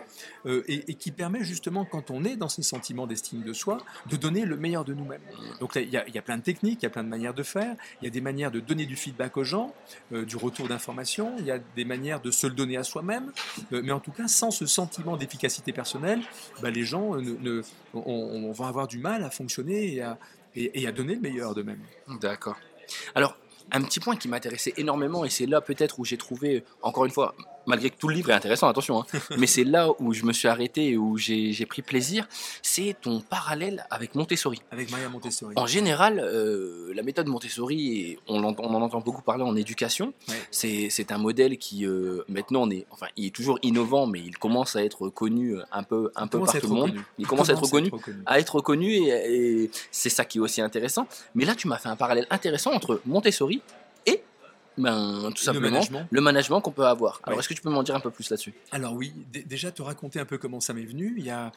euh, 0.47 0.63
et, 0.69 0.91
et 0.91 0.95
qui 0.95 1.11
permet 1.11 1.45
justement, 1.45 1.85
quand 1.85 2.11
on 2.11 2.25
est 2.25 2.37
dans 2.37 2.49
ces 2.49 2.63
sentiments 2.63 3.07
d'estime 3.07 3.43
de 3.43 3.53
soi, 3.53 3.79
de 4.07 4.17
donner 4.17 4.45
le 4.45 4.57
meilleur 4.57 4.85
de 4.85 4.95
nous-mêmes. 4.95 5.21
Donc 5.61 5.73
il 5.77 5.83
y, 5.89 5.93
y 5.93 6.19
a 6.19 6.23
plein 6.23 6.39
de 6.39 6.43
techniques, 6.43 6.81
il 6.83 6.85
y 6.85 6.87
a 6.87 6.91
plein 6.91 7.05
de 7.05 7.09
manières 7.09 7.35
de 7.35 7.43
faire, 7.43 7.75
il 8.01 8.05
y 8.05 8.09
a 8.09 8.11
des 8.11 8.21
manières 8.21 8.51
de 8.51 8.61
donner 8.61 8.87
du 8.87 8.97
feedback 8.97 9.37
aux 9.37 9.45
gens, 9.45 9.75
euh, 10.13 10.25
du 10.25 10.37
retour 10.37 10.69
d'informations, 10.69 11.35
il 11.39 11.45
y 11.45 11.51
a 11.51 11.59
des 11.59 11.85
manières 11.85 12.21
de 12.21 12.31
se 12.31 12.47
le 12.47 12.55
donner 12.55 12.77
à 12.77 12.85
soi-même, 12.85 13.33
mais 13.71 13.93
en 13.93 14.01
tout 14.01 14.13
cas, 14.13 14.29
sans 14.29 14.51
ce 14.51 14.67
sentiment 14.67 15.17
d'efficacité 15.17 15.73
personnelle, 15.73 16.21
bah, 16.63 16.71
les 16.71 16.85
gens 16.85 17.15
ne, 17.17 17.33
ne- 17.41 17.63
on, 17.95 18.01
on 18.03 18.53
va 18.53 18.67
avoir 18.69 18.87
du 18.89 18.99
mal 18.99 19.23
à 19.25 19.31
fonctionner 19.31 19.95
et 19.95 20.03
à, 20.03 20.19
et- 20.55 20.83
et 20.83 20.87
à 20.87 20.93
donner 20.93 21.15
le 21.15 21.21
meilleur 21.21 21.55
d'eux-mêmes. 21.55 21.83
D'accord. 22.21 22.59
Alors, 23.15 23.37
un 23.73 23.83
petit 23.83 24.01
point 24.01 24.17
qui 24.17 24.29
m'intéressait 24.29 24.75
énormément, 24.77 25.25
et 25.25 25.31
c'est 25.31 25.47
là 25.47 25.61
peut-être 25.61 25.99
où 25.99 26.05
j'ai 26.05 26.17
trouvé, 26.17 26.65
encore 26.83 27.05
une 27.05 27.13
fois, 27.13 27.35
malgré 27.71 27.91
que 27.91 27.97
tout 27.97 28.09
le 28.09 28.15
livre 28.15 28.31
est 28.31 28.35
intéressant, 28.35 28.69
attention, 28.69 29.01
hein, 29.01 29.07
mais 29.39 29.47
c'est 29.47 29.65
là 29.65 29.89
où 29.99 30.13
je 30.13 30.25
me 30.25 30.33
suis 30.33 30.49
arrêté 30.49 30.91
et 30.91 30.97
où 30.97 31.17
j'ai 31.17 31.67
pris 31.67 31.83
plaisir, 31.83 32.29
c'est 32.63 32.97
ton 33.01 33.21
parallèle 33.21 33.87
avec 33.91 34.15
Montessori. 34.15 34.61
Avec 34.71 34.91
Maria 34.91 35.09
Montessori. 35.09 35.55
En 35.57 35.67
général, 35.67 36.21
euh, 36.21 36.93
la 36.95 37.03
méthode 37.03 37.29
Montessori, 37.29 38.19
on, 38.29 38.43
en 38.43 38.55
entend 38.55 39.01
beaucoup 39.01 39.23
parler 39.23 39.45
en 39.45 39.57
éducation. 39.57 40.13
Ouais. 40.29 40.35
C'est 40.51 41.13
un 41.13 41.19
modèle 41.19 41.57
qui 41.59 41.87
euh, 41.87 42.25
maintenant 42.29 42.63
on 42.63 42.71
est, 42.71 42.87
enfin, 42.91 43.07
il 43.17 43.27
est 43.27 43.35
toujours 43.35 43.59
innovant, 43.63 44.07
mais 44.07 44.21
il 44.21 44.37
commence 44.37 44.77
à 44.77 44.85
être 44.85 45.09
connu 45.09 45.57
un 45.73 45.83
peu, 45.83 46.11
un 46.17 46.27
peu 46.27 46.41
par 46.41 46.53
tout 46.61 46.69
le 46.69 46.75
monde. 46.75 46.91
reconnu. 46.91 47.05
Il 47.19 47.27
commence 47.27 47.49
à 47.49 47.53
être 47.53 47.63
reconnu, 47.63 47.91
reconnu. 47.91 48.23
à 48.27 48.39
être 48.41 48.57
reconnu, 48.57 48.93
et, 48.93 49.63
et 49.65 49.71
c'est 49.91 50.11
ça 50.11 50.25
qui 50.25 50.39
est 50.39 50.41
aussi 50.41 50.61
intéressant. 50.61 51.07
Mais 51.35 51.45
là, 51.45 51.55
tu 51.55 51.69
m'as 51.69 51.79
fait 51.79 51.89
un 51.89 51.97
parallèle 51.97 52.27
intéressant 52.31 52.73
entre 52.73 53.01
Montessori 53.07 53.63
ben, 54.81 55.31
tout 55.35 55.43
simplement 55.43 55.81
le 56.11 56.21
management 56.21 56.61
qu'on 56.61 56.71
peut 56.73 56.87
avoir. 56.87 57.21
Alors, 57.25 57.37
Ouais. 57.37 57.41
est-ce 57.41 57.49
que 57.49 57.55
tu 57.55 57.63
peux 57.63 57.71
m'en 57.71 57.83
dire 57.83 57.95
un 57.95 58.01
peu 58.01 58.11
plus 58.11 58.29
là-dessus? 58.31 58.55
Alors 58.73 58.95
oui, 58.95 59.13
déjà 59.47 59.71
te 59.71 59.83
raconter 59.83 60.19
un 60.21 60.25
peu 60.25 60.39
comment 60.39 60.61
ça 60.61 60.73
m'est 60.73 60.85
venu. 60.85 61.15
Il 61.19 61.25
y 61.25 61.31
a, 61.31 61.53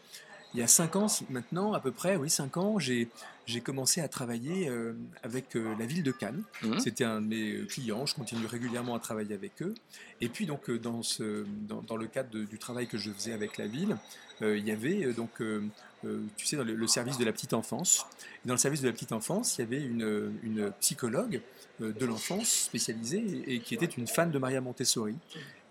il 0.54 0.60
y 0.60 0.64
a 0.64 0.68
cinq 0.68 0.96
ans 0.96 1.08
maintenant, 1.30 1.74
à 1.74 1.80
peu 1.80 1.92
près, 1.92 2.16
oui, 2.16 2.30
cinq 2.30 2.58
ans, 2.58 2.78
j'ai, 2.80 3.08
j'ai 3.46 3.62
commencé 3.62 4.02
à 4.02 4.08
travailler 4.08 4.70
euh, 4.70 4.94
avec 5.24 5.56
euh, 5.56 5.74
la 5.80 5.86
ville 5.86 6.04
de 6.04 6.12
Cannes. 6.12 6.44
Mhm. 6.62 6.80
C'était 6.80 7.04
un 7.04 7.22
de 7.22 7.28
mes 7.28 7.66
clients, 7.68 8.06
je 8.06 8.16
continue 8.16 8.46
régulièrement 8.46 8.96
à 8.96 9.00
travailler 9.00 9.34
avec 9.34 9.62
eux. 9.62 9.74
Et 10.22 10.30
puis 10.30 10.46
donc 10.46 10.70
euh, 10.70 10.78
dans, 10.80 11.02
ce, 11.04 11.46
dans, 11.68 11.82
dans 11.82 11.98
le 11.98 12.08
cadre 12.08 12.30
de- 12.30 12.44
du 12.46 12.58
travail 12.60 12.88
que 12.88 12.98
je 12.98 13.10
faisais 13.12 13.34
avec 13.34 13.58
la 13.58 13.68
ville, 13.68 13.98
euh, 14.42 14.58
il 14.58 14.68
y 14.68 14.72
avait 14.72 15.06
euh, 15.06 15.14
donc, 15.14 15.42
euh, 15.42 15.64
euh, 16.06 16.20
tu 16.38 16.46
sais, 16.46 16.56
dans 16.58 16.64
le, 16.64 16.76
le 16.76 16.88
service 16.88 17.18
de 17.18 17.26
la 17.26 17.32
petite 17.32 17.54
enfance. 17.54 18.06
Et 18.44 18.48
dans 18.48 18.54
le 18.54 18.60
service 18.60 18.82
de 18.82 18.88
la 18.88 18.94
petite 18.94 19.12
enfance, 19.12 19.58
il 19.58 19.62
y 19.62 19.64
avait 19.64 19.82
une, 19.84 20.34
une 20.44 20.72
psychologue 20.82 21.42
euh, 21.82 21.92
de 21.94 22.06
l'enfance 22.06 22.48
spécialisée 22.50 23.24
et, 23.48 23.56
et 23.56 23.60
qui 23.60 23.74
était 23.74 23.86
une 23.86 24.08
fan 24.08 24.30
de 24.32 24.38
Maria 24.38 24.62
Montessori 24.62 25.16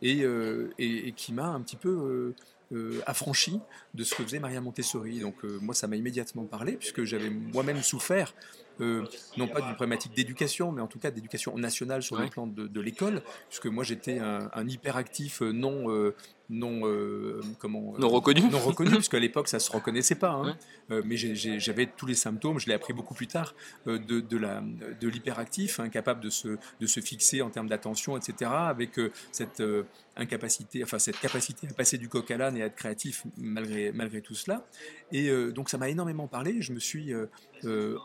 et, 0.01 0.23
euh, 0.25 0.73
et- 0.79 1.09
et 1.09 1.13
qui 1.13 1.33
m'a 1.33 1.47
un 1.49 1.61
petit 1.61 1.77
peu 1.77 1.89
euh, 1.91 1.93
euh, 1.93 2.35
affranchi 3.07 3.61
de 3.95 4.05
ce 4.05 4.15
que 4.15 4.23
faisait 4.23 4.39
Maria 4.39 4.61
Montessori. 4.61 5.21
Donc 5.21 5.45
euh, 5.45 5.59
moi, 5.61 5.75
ça 5.75 5.87
m'a 5.87 5.97
immédiatement 5.97 6.45
parlé 6.45 6.73
puisque 6.73 7.05
j'avais 7.05 7.31
moi-même 7.31 7.83
souffert, 7.83 8.35
euh, 8.81 9.05
non 9.37 9.47
pas 9.49 9.61
d'une 9.61 9.75
problématique 9.75 10.15
d'éducation, 10.15 10.73
mais 10.73 10.81
en 10.83 10.87
tout 10.87 10.99
cas 10.99 11.11
d'éducation 11.11 11.57
nationale 11.59 12.03
sur 12.03 12.17
Ouais. 12.17 12.25
le 12.25 12.31
plan 12.31 12.47
de, 12.47 12.67
de 12.67 12.81
l'école, 12.81 13.23
puisque 13.49 13.67
moi 13.67 13.85
j'étais 13.85 14.19
un, 14.19 14.51
un 14.53 14.69
hyperactif 14.69 15.43
euh, 15.43 15.53
non 15.53 15.91
euh, 15.91 16.15
non 16.51 16.81
euh, 16.87 17.41
comment 17.59 17.95
Non 17.99 18.09
reconnu 18.09 18.43
non 18.51 18.59
reconnu, 18.59 18.91
l'époque 19.21 19.49
ça 19.49 19.59
se 19.59 19.71
reconnaissait 19.73 20.17
pas. 20.17 20.31
hein. 20.33 20.57
Ouais. 20.91 21.03
Mais 21.05 21.17
j'avais 21.17 21.87
tous 21.87 22.05
les 22.07 22.15
symptômes, 22.15 22.59
je 22.59 22.67
l'ai 22.67 22.75
appris 22.75 22.93
beaucoup 22.93 23.15
plus 23.15 23.27
tard, 23.29 23.55
de, 23.87 23.97
de 23.97 24.37
la- 24.37 24.63
de 25.01 25.09
l'hyperactif, 25.09 25.81
incapable 25.81 26.21
de 26.21 26.29
se, 26.31 26.59
de 26.81 26.87
se 26.87 27.01
fixer 27.01 27.41
en 27.41 27.49
termes 27.51 27.69
d'attention, 27.69 28.17
etc. 28.19 28.51
Avec 28.55 29.01
cette 29.31 29.63
incapacité, 30.17 30.83
enfin 30.85 30.99
cette 30.99 31.19
capacité 31.21 31.67
à 31.71 31.73
passer 31.73 31.97
du 31.97 32.09
coq 32.09 32.31
à 32.31 32.37
l'âne 32.37 32.57
et 32.59 32.63
à 32.63 32.67
être 32.67 32.75
créatif 32.77 33.25
malgré, 33.39 33.93
malgré 33.93 34.21
tout 34.21 34.35
cela. 34.35 34.67
Et 35.13 35.31
donc 35.53 35.71
ça 35.71 35.79
m'a 35.79 35.89
énormément 35.89 36.27
parlé. 36.29 36.61
Je 36.61 36.73
me 36.73 36.81
suis 36.81 37.15
euh, 37.15 37.97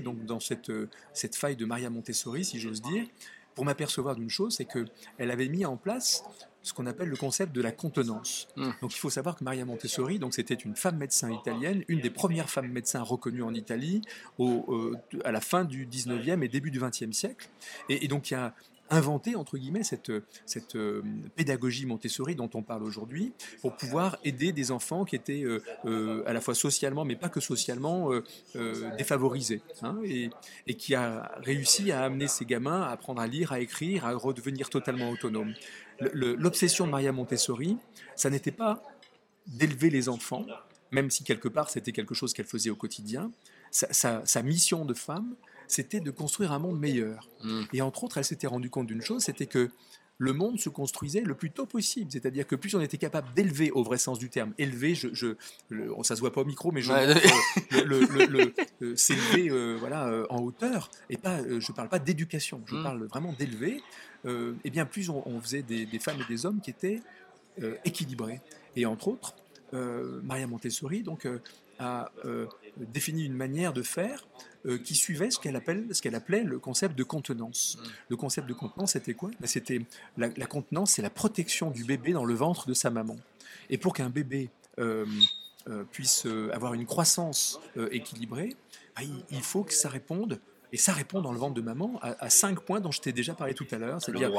donc 0.00 0.24
dans 0.24 0.40
cette, 0.40 0.70
euh, 0.70 0.88
cette 1.12 1.36
faille 1.36 1.56
de 1.56 1.64
Maria 1.64 1.90
Montessori, 1.90 2.44
si 2.44 2.58
j'ose 2.58 2.82
dire, 2.82 3.04
pour 3.54 3.64
m'apercevoir 3.64 4.14
d'une 4.16 4.30
chose, 4.30 4.54
c'est 4.56 4.64
que 4.64 4.86
elle 5.18 5.30
avait 5.30 5.48
mis 5.48 5.64
en 5.64 5.76
place 5.76 6.24
ce 6.62 6.74
qu'on 6.74 6.86
appelle 6.86 7.08
le 7.08 7.16
concept 7.16 7.54
de 7.54 7.62
la 7.62 7.72
contenance. 7.72 8.48
Mm. 8.56 8.70
Donc 8.82 8.94
il 8.94 8.98
faut 8.98 9.10
savoir 9.10 9.36
que 9.36 9.44
Maria 9.44 9.64
Montessori, 9.64 10.18
donc 10.18 10.34
c'était 10.34 10.54
une 10.54 10.76
femme 10.76 10.98
médecin 10.98 11.32
italienne, 11.32 11.84
une 11.88 12.00
des 12.00 12.10
premières 12.10 12.50
femmes 12.50 12.68
médecins 12.68 13.02
reconnues 13.02 13.42
en 13.42 13.54
Italie 13.54 14.02
au, 14.38 14.66
euh, 14.68 14.96
à 15.24 15.32
la 15.32 15.40
fin 15.40 15.64
du 15.64 15.86
19e 15.86 16.42
et 16.42 16.48
début 16.48 16.70
du 16.70 16.80
20e 16.80 17.12
siècle, 17.12 17.48
et, 17.88 18.04
et 18.04 18.08
donc 18.08 18.24
qui 18.24 18.34
a 18.34 18.54
inventé 18.90 19.36
entre 19.36 19.56
guillemets 19.56 19.84
cette, 19.84 20.12
cette 20.46 20.76
euh, 20.76 21.02
pédagogie 21.36 21.86
Montessori 21.86 22.34
dont 22.34 22.50
on 22.54 22.62
parle 22.62 22.82
aujourd'hui 22.82 23.32
pour 23.62 23.76
pouvoir 23.76 24.18
aider 24.24 24.52
des 24.52 24.72
enfants 24.72 25.04
qui 25.04 25.16
étaient 25.16 25.42
euh, 25.42 25.62
euh, 25.84 26.22
à 26.26 26.32
la 26.32 26.40
fois 26.40 26.54
socialement 26.54 27.04
mais 27.04 27.16
pas 27.16 27.28
que 27.28 27.40
socialement 27.40 28.10
défavorisés 28.98 29.62
hein, 29.82 29.98
et, 30.04 30.30
et 30.66 30.74
qui 30.74 30.94
a 30.94 31.32
réussi 31.38 31.92
à 31.92 32.02
amener 32.02 32.28
ces 32.28 32.44
gamins 32.44 32.82
à 32.82 32.90
apprendre 32.90 33.20
à 33.20 33.26
lire, 33.26 33.52
à 33.52 33.60
écrire, 33.60 34.04
à 34.04 34.12
redevenir 34.12 34.70
totalement 34.70 35.10
autonomes. 35.10 35.54
L'obsession 36.12 36.86
de 36.86 36.90
Maria 36.90 37.12
Montessori, 37.12 37.76
ça 38.16 38.30
n'était 38.30 38.50
pas 38.50 38.82
d'élever 39.46 39.90
les 39.90 40.08
enfants, 40.08 40.46
même 40.90 41.10
si 41.10 41.24
quelque 41.24 41.48
part 41.48 41.70
c'était 41.70 41.92
quelque 41.92 42.14
chose 42.14 42.32
qu'elle 42.32 42.46
faisait 42.46 42.70
au 42.70 42.76
quotidien. 42.76 43.30
Sa 43.70 44.42
mission 44.42 44.84
de 44.84 44.94
femme, 44.94 45.36
c'était 45.70 46.00
de 46.00 46.10
construire 46.10 46.52
un 46.52 46.58
monde 46.58 46.78
meilleur. 46.78 47.28
Mhm. 47.44 47.66
Et 47.72 47.82
entre 47.82 48.04
autres, 48.04 48.18
elle 48.18 48.24
s'était 48.24 48.46
rendue 48.46 48.70
compte 48.70 48.86
d'une 48.86 49.02
chose, 49.02 49.22
c'était 49.24 49.46
que 49.46 49.70
le 50.22 50.34
monde 50.34 50.60
se 50.60 50.68
construisait 50.68 51.22
le 51.22 51.34
plus 51.34 51.50
tôt 51.50 51.64
possible. 51.64 52.10
C'est-à-dire 52.12 52.46
que 52.46 52.54
plus 52.54 52.74
on 52.74 52.80
était 52.82 52.98
capable 52.98 53.32
d'élever, 53.34 53.70
au 53.70 53.82
vrai 53.82 53.96
sens 53.96 54.18
du 54.18 54.28
terme, 54.28 54.52
élever, 54.58 54.94
je, 54.94 55.08
je, 55.14 55.28
le- 55.70 55.94
ça 56.02 56.14
se 56.14 56.20
voit 56.20 56.30
pas 56.32 56.42
au 56.42 56.44
micro, 56.44 56.72
mais 56.72 56.82
je 56.82 56.92
Ouais. 56.92 57.06
euh, 57.08 57.14
le, 57.86 58.26
le- 58.26 58.52
euh, 58.82 58.96
s'élever 58.96 59.48
euh, 59.50 59.76
voilà, 59.80 60.08
euh, 60.08 60.26
en 60.28 60.42
hauteur. 60.42 60.90
Et 61.08 61.16
pas, 61.16 61.38
euh, 61.40 61.58
je 61.60 61.72
parle 61.72 61.88
pas 61.88 61.98
d'éducation, 61.98 62.60
je 62.66 62.74
Mm. 62.76 62.82
parle 62.82 63.04
vraiment 63.06 63.32
d'élever. 63.38 63.80
Et 64.64 64.68
bien 64.70 64.84
plus 64.84 65.08
on, 65.08 65.22
on 65.26 65.40
faisait 65.40 65.62
des, 65.62 65.86
des 65.86 65.98
femmes 65.98 66.18
et 66.20 66.28
des 66.30 66.44
hommes 66.44 66.60
qui 66.60 66.68
étaient 66.68 67.00
équilibrés. 67.86 68.40
Et 68.76 68.84
entre 68.84 69.08
autres, 69.08 69.34
Maria 69.72 70.46
Montessori 70.46 71.02
donc, 71.02 71.26
a 71.78 72.10
défini 72.92 73.24
une 73.24 73.34
manière 73.34 73.72
de 73.72 73.82
faire 73.82 74.26
euh, 74.66 74.78
qui 74.78 74.94
suivait 74.94 75.30
ce 75.30 75.38
qu'elle 75.38 75.56
appelle, 75.56 75.86
ce 75.92 76.02
qu'elle 76.02 76.14
appelait 76.14 76.42
le 76.42 76.58
concept 76.58 76.96
de 76.96 77.04
contenance. 77.04 77.78
Mm. 77.78 77.88
Le 78.10 78.16
concept 78.16 78.48
de 78.48 78.54
contenance, 78.54 78.92
c'était 78.92 79.14
quoi? 79.14 79.30
Ben, 79.40 79.46
C'était 79.46 79.82
la, 80.16 80.28
la 80.36 80.46
contenance, 80.46 80.92
c'est 80.92 81.02
la 81.02 81.10
protection 81.10 81.70
du 81.70 81.84
bébé 81.84 82.12
dans 82.12 82.24
le 82.24 82.34
ventre 82.34 82.66
de 82.66 82.74
sa 82.74 82.90
maman. 82.90 83.16
Et 83.68 83.78
pour 83.78 83.92
qu'un 83.94 84.10
bébé 84.10 84.50
euh, 84.78 85.06
euh, 85.68 85.84
puisse 85.90 86.26
euh, 86.26 86.50
avoir 86.52 86.74
une 86.74 86.86
croissance 86.86 87.60
euh, 87.76 87.88
équilibrée, 87.92 88.56
ben, 88.96 89.02
il, 89.02 89.36
il 89.36 89.42
faut 89.42 89.62
que 89.62 89.72
ça 89.74 89.88
réponde. 89.88 90.40
Et 90.72 90.76
ça 90.76 90.92
répond 90.92 91.20
dans 91.20 91.32
le 91.32 91.38
ventre 91.38 91.54
de 91.54 91.62
maman 91.62 91.98
à, 92.00 92.24
à 92.24 92.30
cinq 92.30 92.60
points 92.60 92.78
dont 92.78 92.92
je 92.92 93.00
t'ai 93.00 93.10
déjà 93.12 93.34
parlé 93.34 93.54
tout 93.54 93.66
à 93.72 93.76
l'heure, 93.78 94.00
c'est-à-dire 94.00 94.30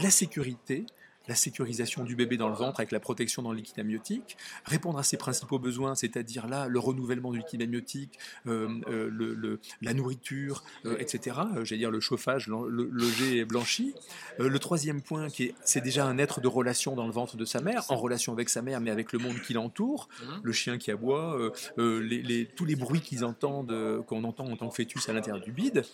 la 0.00 0.10
sécurité, 0.10 0.86
la 1.28 1.34
sécurisation 1.34 2.04
du 2.04 2.16
bébé 2.16 2.36
dans 2.36 2.48
le 2.48 2.54
ventre 2.54 2.80
avec 2.80 2.92
la 2.92 3.00
protection 3.00 3.42
dans 3.42 3.52
le 3.52 3.58
liquide 3.58 3.80
amniotique, 3.80 4.36
répondre 4.64 4.98
à 4.98 5.02
ses 5.02 5.16
principaux 5.16 5.58
besoins, 5.58 5.94
c'est-à-dire 5.94 6.46
là 6.46 6.68
le 6.68 6.78
renouvellement 6.78 7.32
du 7.32 7.38
liquide 7.38 7.62
amniotique, 7.62 8.18
euh, 8.46 8.68
euh, 8.88 9.08
le, 9.10 9.60
la 9.80 9.94
nourriture, 9.94 10.64
euh, 10.84 10.96
etc. 10.98 11.38
J'allais 11.62 11.78
dire 11.78 11.90
le 11.90 12.00
chauffage, 12.00 12.48
le, 12.48 12.88
loger 12.90 13.38
et 13.38 13.44
blanchi. 13.44 13.94
le 14.38 14.58
troisième 14.58 15.02
point, 15.02 15.28
qui 15.28 15.44
est, 15.44 15.54
c'est 15.64 15.80
déjà 15.80 16.04
un 16.04 16.18
être 16.18 16.40
de 16.40 16.48
relation 16.48 16.94
dans 16.94 17.06
le 17.06 17.12
ventre 17.12 17.36
de 17.36 17.44
sa 17.44 17.60
mère, 17.60 17.84
en 17.90 17.96
relation 17.96 18.32
avec 18.32 18.48
sa 18.48 18.62
mère, 18.62 18.80
mais 18.80 18.90
avec 18.90 19.12
le 19.12 19.18
monde 19.18 19.40
qui 19.40 19.54
l'entoure, 19.54 20.08
mmh. 20.20 20.24
le 20.42 20.52
chien 20.52 20.78
qui 20.78 20.90
aboie, 20.90 21.52
les, 21.78 22.48
tous 22.54 22.64
les 22.64 22.76
bruits 22.76 23.00
qu'ils 23.00 23.24
entendent, 23.24 24.04
qu'on 24.06 24.24
entend 24.24 24.46
en 24.46 24.56
tant 24.56 24.68
que 24.68 24.74
fœtus 24.74 25.08
à 25.08 25.12
l'intérieur 25.12 25.42
du 25.42 25.52
bide. 25.52 25.84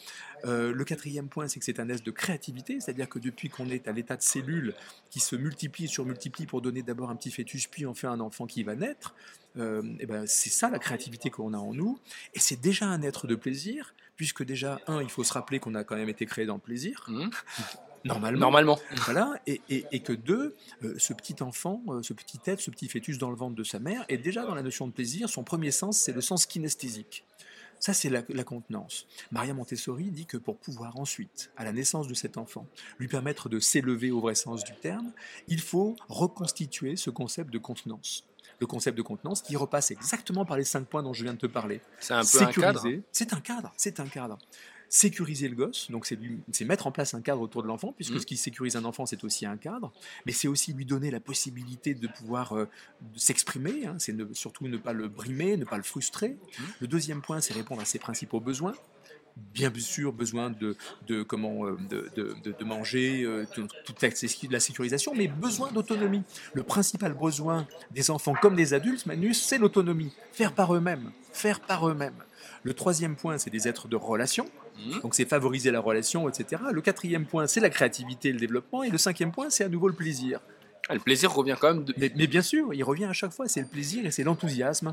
le 0.45 0.83
quatrième 0.85 1.29
point, 1.29 1.49
c'est 1.49 1.59
que 1.59 1.65
c'est 1.65 1.81
un 1.81 1.89
être 1.89 2.05
de 2.05 2.11
créativité, 2.11 2.81
c'est-à-dire 2.81 3.09
que 3.09 3.19
depuis 3.19 3.49
qu'on 3.49 3.69
est 3.69 3.87
à 3.89 3.93
l'état 3.93 4.17
de 4.17 4.23
cellule 4.23 4.75
qui 5.11 5.20
se 5.21 5.37
multiplie, 5.37 5.89
surmultiplie 5.89 6.47
pour 6.47 6.61
donner 6.61 6.83
d'abord 6.83 7.11
un 7.11 7.17
petit 7.17 7.31
fœtus, 7.31 7.67
puis 7.67 7.87
en 7.87 7.95
fait 7.95 8.07
un 8.07 8.21
enfant 8.21 8.47
qui 8.47 8.63
va 8.63 8.75
naître, 8.75 9.15
euh, 9.57 9.83
et 9.99 10.07
ben 10.07 10.27
c'est 10.27 10.51
ça 10.51 10.71
la 10.71 10.79
créativité 10.79 11.31
qu'on 11.31 11.55
a 11.55 11.59
en 11.59 11.75
nous. 11.75 11.99
Et 12.35 12.39
c'est 12.39 12.61
déjà 12.61 12.87
un 12.87 13.03
être 13.03 13.27
de 13.27 13.35
plaisir, 13.35 13.95
puisque 14.17 14.45
déjà, 14.45 14.81
un, 14.87 15.03
il 15.03 15.09
faut 15.09 15.25
se 15.25 15.33
rappeler 15.33 15.61
qu'on 15.61 15.75
a 15.75 15.85
quand 15.85 15.97
même 15.97 16.09
été 16.09 16.27
créé 16.27 16.47
dans 16.47 16.55
le 16.55 16.61
plaisir. 16.61 17.05
Mmh. 17.09 17.31
Normalement. 18.05 18.41
Normalement. 18.41 18.79
Voilà, 19.05 19.35
et, 19.47 19.61
et, 19.69 20.01
que 20.01 20.13
deux, 20.13 20.57
euh, 20.83 20.95
ce 20.99 21.13
petit 21.13 21.43
enfant, 21.43 21.83
euh, 21.89 22.03
ce 22.03 22.15
petit 22.15 22.41
être, 22.47 22.61
ce 22.61 22.71
petit 22.71 22.89
fœtus 22.89 23.19
dans 23.19 23.31
le 23.31 23.37
ventre 23.37 23.55
de 23.55 23.65
sa 23.65 23.79
mère, 23.79 24.05
est 24.09 24.17
déjà 24.17 24.45
dans 24.47 24.55
la 24.55 24.63
notion 24.63 24.87
de 24.87 24.93
plaisir. 24.93 25.29
Son 25.29 25.45
premier 25.45 25.71
sens, 25.71 25.99
c'est 25.99 26.13
le 26.13 26.23
sens 26.23 26.47
kinesthésique. 26.47 27.25
Ça, 27.81 27.95
c'est 27.95 28.11
la, 28.11 28.45
contenance. 28.45 29.07
Maria 29.33 29.55
Montessori 29.55 30.11
dit 30.11 30.27
que 30.27 30.37
pour 30.37 30.59
pouvoir 30.59 30.99
ensuite, 30.99 31.51
à 31.57 31.65
la 31.65 31.73
naissance 31.73 32.09
de 32.09 32.15
cet 32.15 32.37
enfant, 32.37 32.67
lui 32.99 33.09
permettre 33.09 33.49
de 33.49 33.59
s'élever 33.59 34.11
au 34.11 34.21
vrai 34.21 34.35
sens 34.35 34.63
du 34.65 34.75
terme, 34.75 35.13
il 35.49 35.61
faut 35.61 35.97
reconstituer 36.09 36.97
ce 36.97 37.11
concept 37.11 37.51
de 37.51 37.59
contenance 37.59 38.25
le 38.61 38.67
concept 38.67 38.99
de 38.99 39.03
contenance 39.03 39.41
qui 39.41 39.57
repasse 39.57 39.91
exactement 39.91 40.45
par 40.45 40.59
les 40.59 40.65
cinq 40.65 40.87
points 40.87 41.03
dont 41.03 41.15
je 41.15 41.23
viens 41.23 41.33
de 41.33 41.39
te 41.39 41.47
parler. 41.47 41.81
C'est 41.99 42.13
un 42.13 42.23
peu 42.23 42.43
un 42.43 42.53
cadre. 42.53 42.87
C'est 43.11 43.33
un 43.33 43.41
cadre, 43.41 43.73
c'est 43.79 44.01
un 44.01 44.07
cadre 44.07 44.37
sécuriser 44.91 45.49
le 45.49 45.55
gosse, 45.55 45.89
donc 45.91 46.05
c'est 46.05 46.65
mettre 46.65 46.89
en 46.89 46.93
place 46.93 47.15
un 47.15 47.23
cadre 47.23 47.41
autour 47.41 47.63
de 47.63 47.69
l'enfant, 47.69 47.93
puisque 47.93 48.15
mmh. 48.15 48.19
ce 48.19 48.27
qui 48.27 48.37
sécurise 48.37 48.75
un 48.75 48.85
enfant, 48.85 49.07
c'est 49.07 49.23
aussi 49.23 49.47
un 49.47 49.57
cadre, 49.57 49.93
mais 50.27 50.33
c'est 50.33 50.49
aussi 50.49 50.73
lui 50.73 50.85
donner 50.85 51.13
la 51.13 51.21
possibilité 51.21 51.95
de 51.95 52.09
pouvoir 52.09 52.57
euh, 52.57 52.69
s'exprimer, 53.15 53.87
hein, 53.87 53.95
c'est 53.99 54.17
surtout 54.35 54.67
ne 54.67 54.77
pas 54.77 54.93
le 54.93 55.07
brimer, 55.07 55.57
ne 55.57 55.65
pas 55.65 55.77
le 55.77 55.85
frustrer. 55.85 56.31
Mmh. 56.31 56.63
Le 56.81 56.87
deuxième 56.89 57.23
point, 57.23 57.41
c'est 57.41 57.55
répondre 57.55 57.81
à 57.81 57.85
ses 57.85 58.01
principaux 58.01 58.41
besoins, 58.41 58.75
bien 59.55 59.73
sûr 59.79 60.13
besoin 60.13 60.51
de, 60.51 60.77
de 61.07 61.23
comment, 61.23 61.67
euh, 61.67 61.79
de, 61.89 62.11
de, 62.17 62.35
de, 62.53 62.65
manger, 62.65 63.23
euh, 63.23 63.47
toute 63.85 64.03
la 64.51 64.61
sécurisation, 64.61 65.15
mais 65.15 65.29
besoin 65.29 65.71
d'autonomie. 65.71 66.23
Le 66.53 66.65
principal 66.65 67.15
besoin 67.15 67.69
des 67.93 68.11
enfants 68.11 68.35
comme 68.35 68.57
des 68.57 68.75
adultes, 68.75 69.07
Manus, 69.07 69.41
c'est 69.41 69.59
l'autonomie. 69.59 70.13
Faire 70.33 70.53
par 70.53 70.75
eux-mêmes. 70.75 71.13
Faire 71.33 71.61
par 71.61 71.89
eux-mêmes. 71.89 72.25
Le 72.63 72.75
troisième 72.75 73.17
point, 73.17 73.39
c'est 73.39 73.51
des 73.51 73.69
êtres 73.69 73.89
de 73.89 73.97
relation. 73.97 74.51
Mmh. 74.87 75.01
Donc 75.01 75.15
c'est 75.15 75.25
favoriser 75.25 75.71
la 75.71 75.81
relation, 75.81 76.29
etc. 76.29 76.63
Le 76.73 76.81
quatrième 76.81 77.27
point, 77.27 77.47
c'est 77.47 77.61
la 77.61 77.71
créativité 77.71 78.31
et 78.31 78.33
le 78.33 78.39
développement. 78.39 78.83
Et 78.83 78.91
le 78.91 78.99
cinquième 78.99 79.33
point, 79.33 79.51
c'est 79.51 79.65
à 79.65 79.69
nouveau 79.69 79.89
le 79.89 79.95
plaisir. 79.95 80.41
Ah, 80.89 80.95
le 80.95 81.01
plaisir 81.01 81.33
revient 81.33 81.57
quand 81.61 81.75
même. 81.75 81.85
Mais, 81.99 82.27
bien 82.27 82.43
sûr, 82.43 82.75
il 82.75 82.83
revient 82.83 83.05
à 83.05 83.13
chaque 83.13 83.33
fois. 83.33 83.47
C'est 83.47 83.61
le 83.61 83.67
plaisir 83.67 84.05
et 84.07 84.11
c'est 84.11 84.25
l'enthousiasme. 84.25 84.93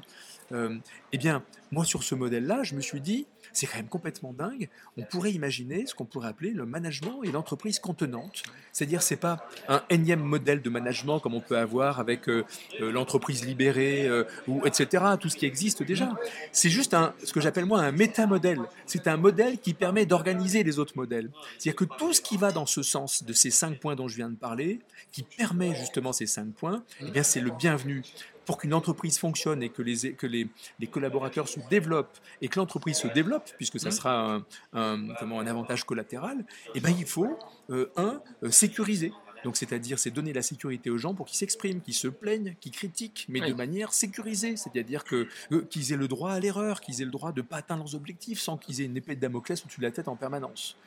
Euh, 0.51 0.75
eh 1.11 1.17
bien, 1.17 1.43
moi, 1.71 1.85
sur 1.85 2.03
ce 2.03 2.13
modèle-là, 2.13 2.61
je 2.61 2.75
me 2.75 2.81
suis 2.81 3.01
dit, 3.01 3.25
c'est 3.53 3.67
quand 3.67 3.77
même 3.77 3.87
complètement 3.87 4.33
dingue. 4.33 4.69
On 4.97 5.03
pourrait 5.03 5.31
imaginer 5.31 5.85
ce 5.85 5.95
qu'on 5.95 6.05
pourrait 6.05 6.29
appeler 6.29 6.51
le 6.51 6.65
management 6.65 7.23
et 7.23 7.31
l'entreprise 7.31 7.79
contenante. 7.79 8.43
C'est-à-dire, 8.71 9.01
c'est 9.01 9.17
pas 9.17 9.47
un 9.67 9.81
énième 9.89 10.21
modèle 10.21 10.61
de 10.61 10.69
management 10.69 11.19
comme 11.19 11.33
on 11.33 11.41
peut 11.41 11.57
avoir 11.57 11.99
avec 11.99 12.29
euh, 12.29 12.45
euh, 12.81 12.91
l'entreprise 12.91 13.45
libérée 13.45 14.07
euh, 14.07 14.23
ou 14.47 14.65
etc. 14.65 15.03
Tout 15.19 15.29
ce 15.29 15.35
qui 15.35 15.45
existe 15.45 15.83
déjà. 15.83 16.09
C'est 16.51 16.69
juste 16.69 16.93
un, 16.93 17.13
ce 17.23 17.33
que 17.33 17.41
j'appelle 17.41 17.65
moi 17.65 17.79
un 17.79 17.91
métamodèle. 17.91 18.61
C'est 18.85 19.07
un 19.07 19.17
modèle 19.17 19.59
qui 19.59 19.73
permet 19.73 20.05
d'organiser 20.05 20.63
les 20.63 20.79
autres 20.79 20.93
modèles. 20.95 21.29
C'est-à-dire 21.57 21.75
que 21.75 21.97
tout 21.97 22.13
ce 22.13 22.21
qui 22.21 22.37
va 22.37 22.51
dans 22.51 22.65
ce 22.65 22.83
sens 22.83 23.23
de 23.23 23.33
ces 23.33 23.51
cinq 23.51 23.79
points 23.79 23.95
dont 23.95 24.07
je 24.07 24.15
viens 24.15 24.29
de 24.29 24.35
parler, 24.35 24.79
qui 25.11 25.23
permet 25.23 25.75
justement 25.75 26.13
ces 26.13 26.27
cinq 26.27 26.53
points, 26.53 26.83
eh 27.01 27.11
bien, 27.11 27.23
c'est 27.23 27.41
le 27.41 27.51
bienvenu 27.51 28.03
pour 28.47 28.57
qu'une 28.57 28.73
entreprise 28.73 29.19
fonctionne 29.19 29.61
et 29.61 29.69
que 29.69 29.83
les, 29.83 30.13
que 30.13 30.25
les, 30.25 30.47
les 30.79 30.87
collaborateurs 30.87 31.49
se 31.49 31.59
développent 31.69 32.17
et 32.41 32.47
que 32.47 32.57
l'entreprise 32.57 32.97
se 32.97 33.07
développe, 33.07 33.51
puisque 33.57 33.79
ça 33.79 33.91
sera 33.91 34.41
un, 34.73 35.07
comment, 35.19 35.39
un 35.41 35.47
avantage 35.47 35.83
collatéral, 35.83 36.45
eh 36.73 36.79
ben, 36.79 36.95
il 36.97 37.05
faut, 37.05 37.37
euh, 37.69 37.91
un, 37.97 38.21
euh, 38.43 38.49
sécuriser. 38.49 39.11
Donc, 39.43 39.57
c'est-à-dire, 39.57 39.99
c'est 39.99 40.11
donner 40.11 40.33
la 40.33 40.41
sécurité 40.41 40.89
aux 40.89 40.97
gens 40.97 41.13
pour 41.13 41.27
qu'ils 41.27 41.37
s'expriment, 41.37 41.81
qu'ils 41.81 41.93
se 41.93 42.07
plaignent, 42.07 42.55
qu'ils 42.61 42.71
critiquent, 42.71 43.25
mais 43.29 43.41
de 43.41 43.53
manière 43.53 43.93
sécurisée. 43.93 44.55
C'est-à-dire 44.55 45.03
que, 45.03 45.27
euh, 45.51 45.61
qu'ils 45.69 45.91
aient 45.91 45.97
le 45.97 46.07
droit 46.07 46.31
à 46.31 46.39
l'erreur, 46.39 46.79
qu'ils 46.79 47.01
aient 47.01 47.05
le 47.05 47.11
droit 47.11 47.33
de 47.33 47.41
ne 47.41 47.45
pas 47.45 47.57
atteindre 47.57 47.83
leurs 47.83 47.95
objectifs 47.95 48.39
sans 48.39 48.57
qu'ils 48.57 48.81
aient 48.81 48.85
une 48.85 48.97
épée 48.97 49.15
de 49.15 49.21
Damoclès 49.21 49.61
au-dessus 49.61 49.81
de 49.81 49.85
la 49.85 49.91
tête 49.91 50.07
en 50.07 50.15
permanence 50.15 50.77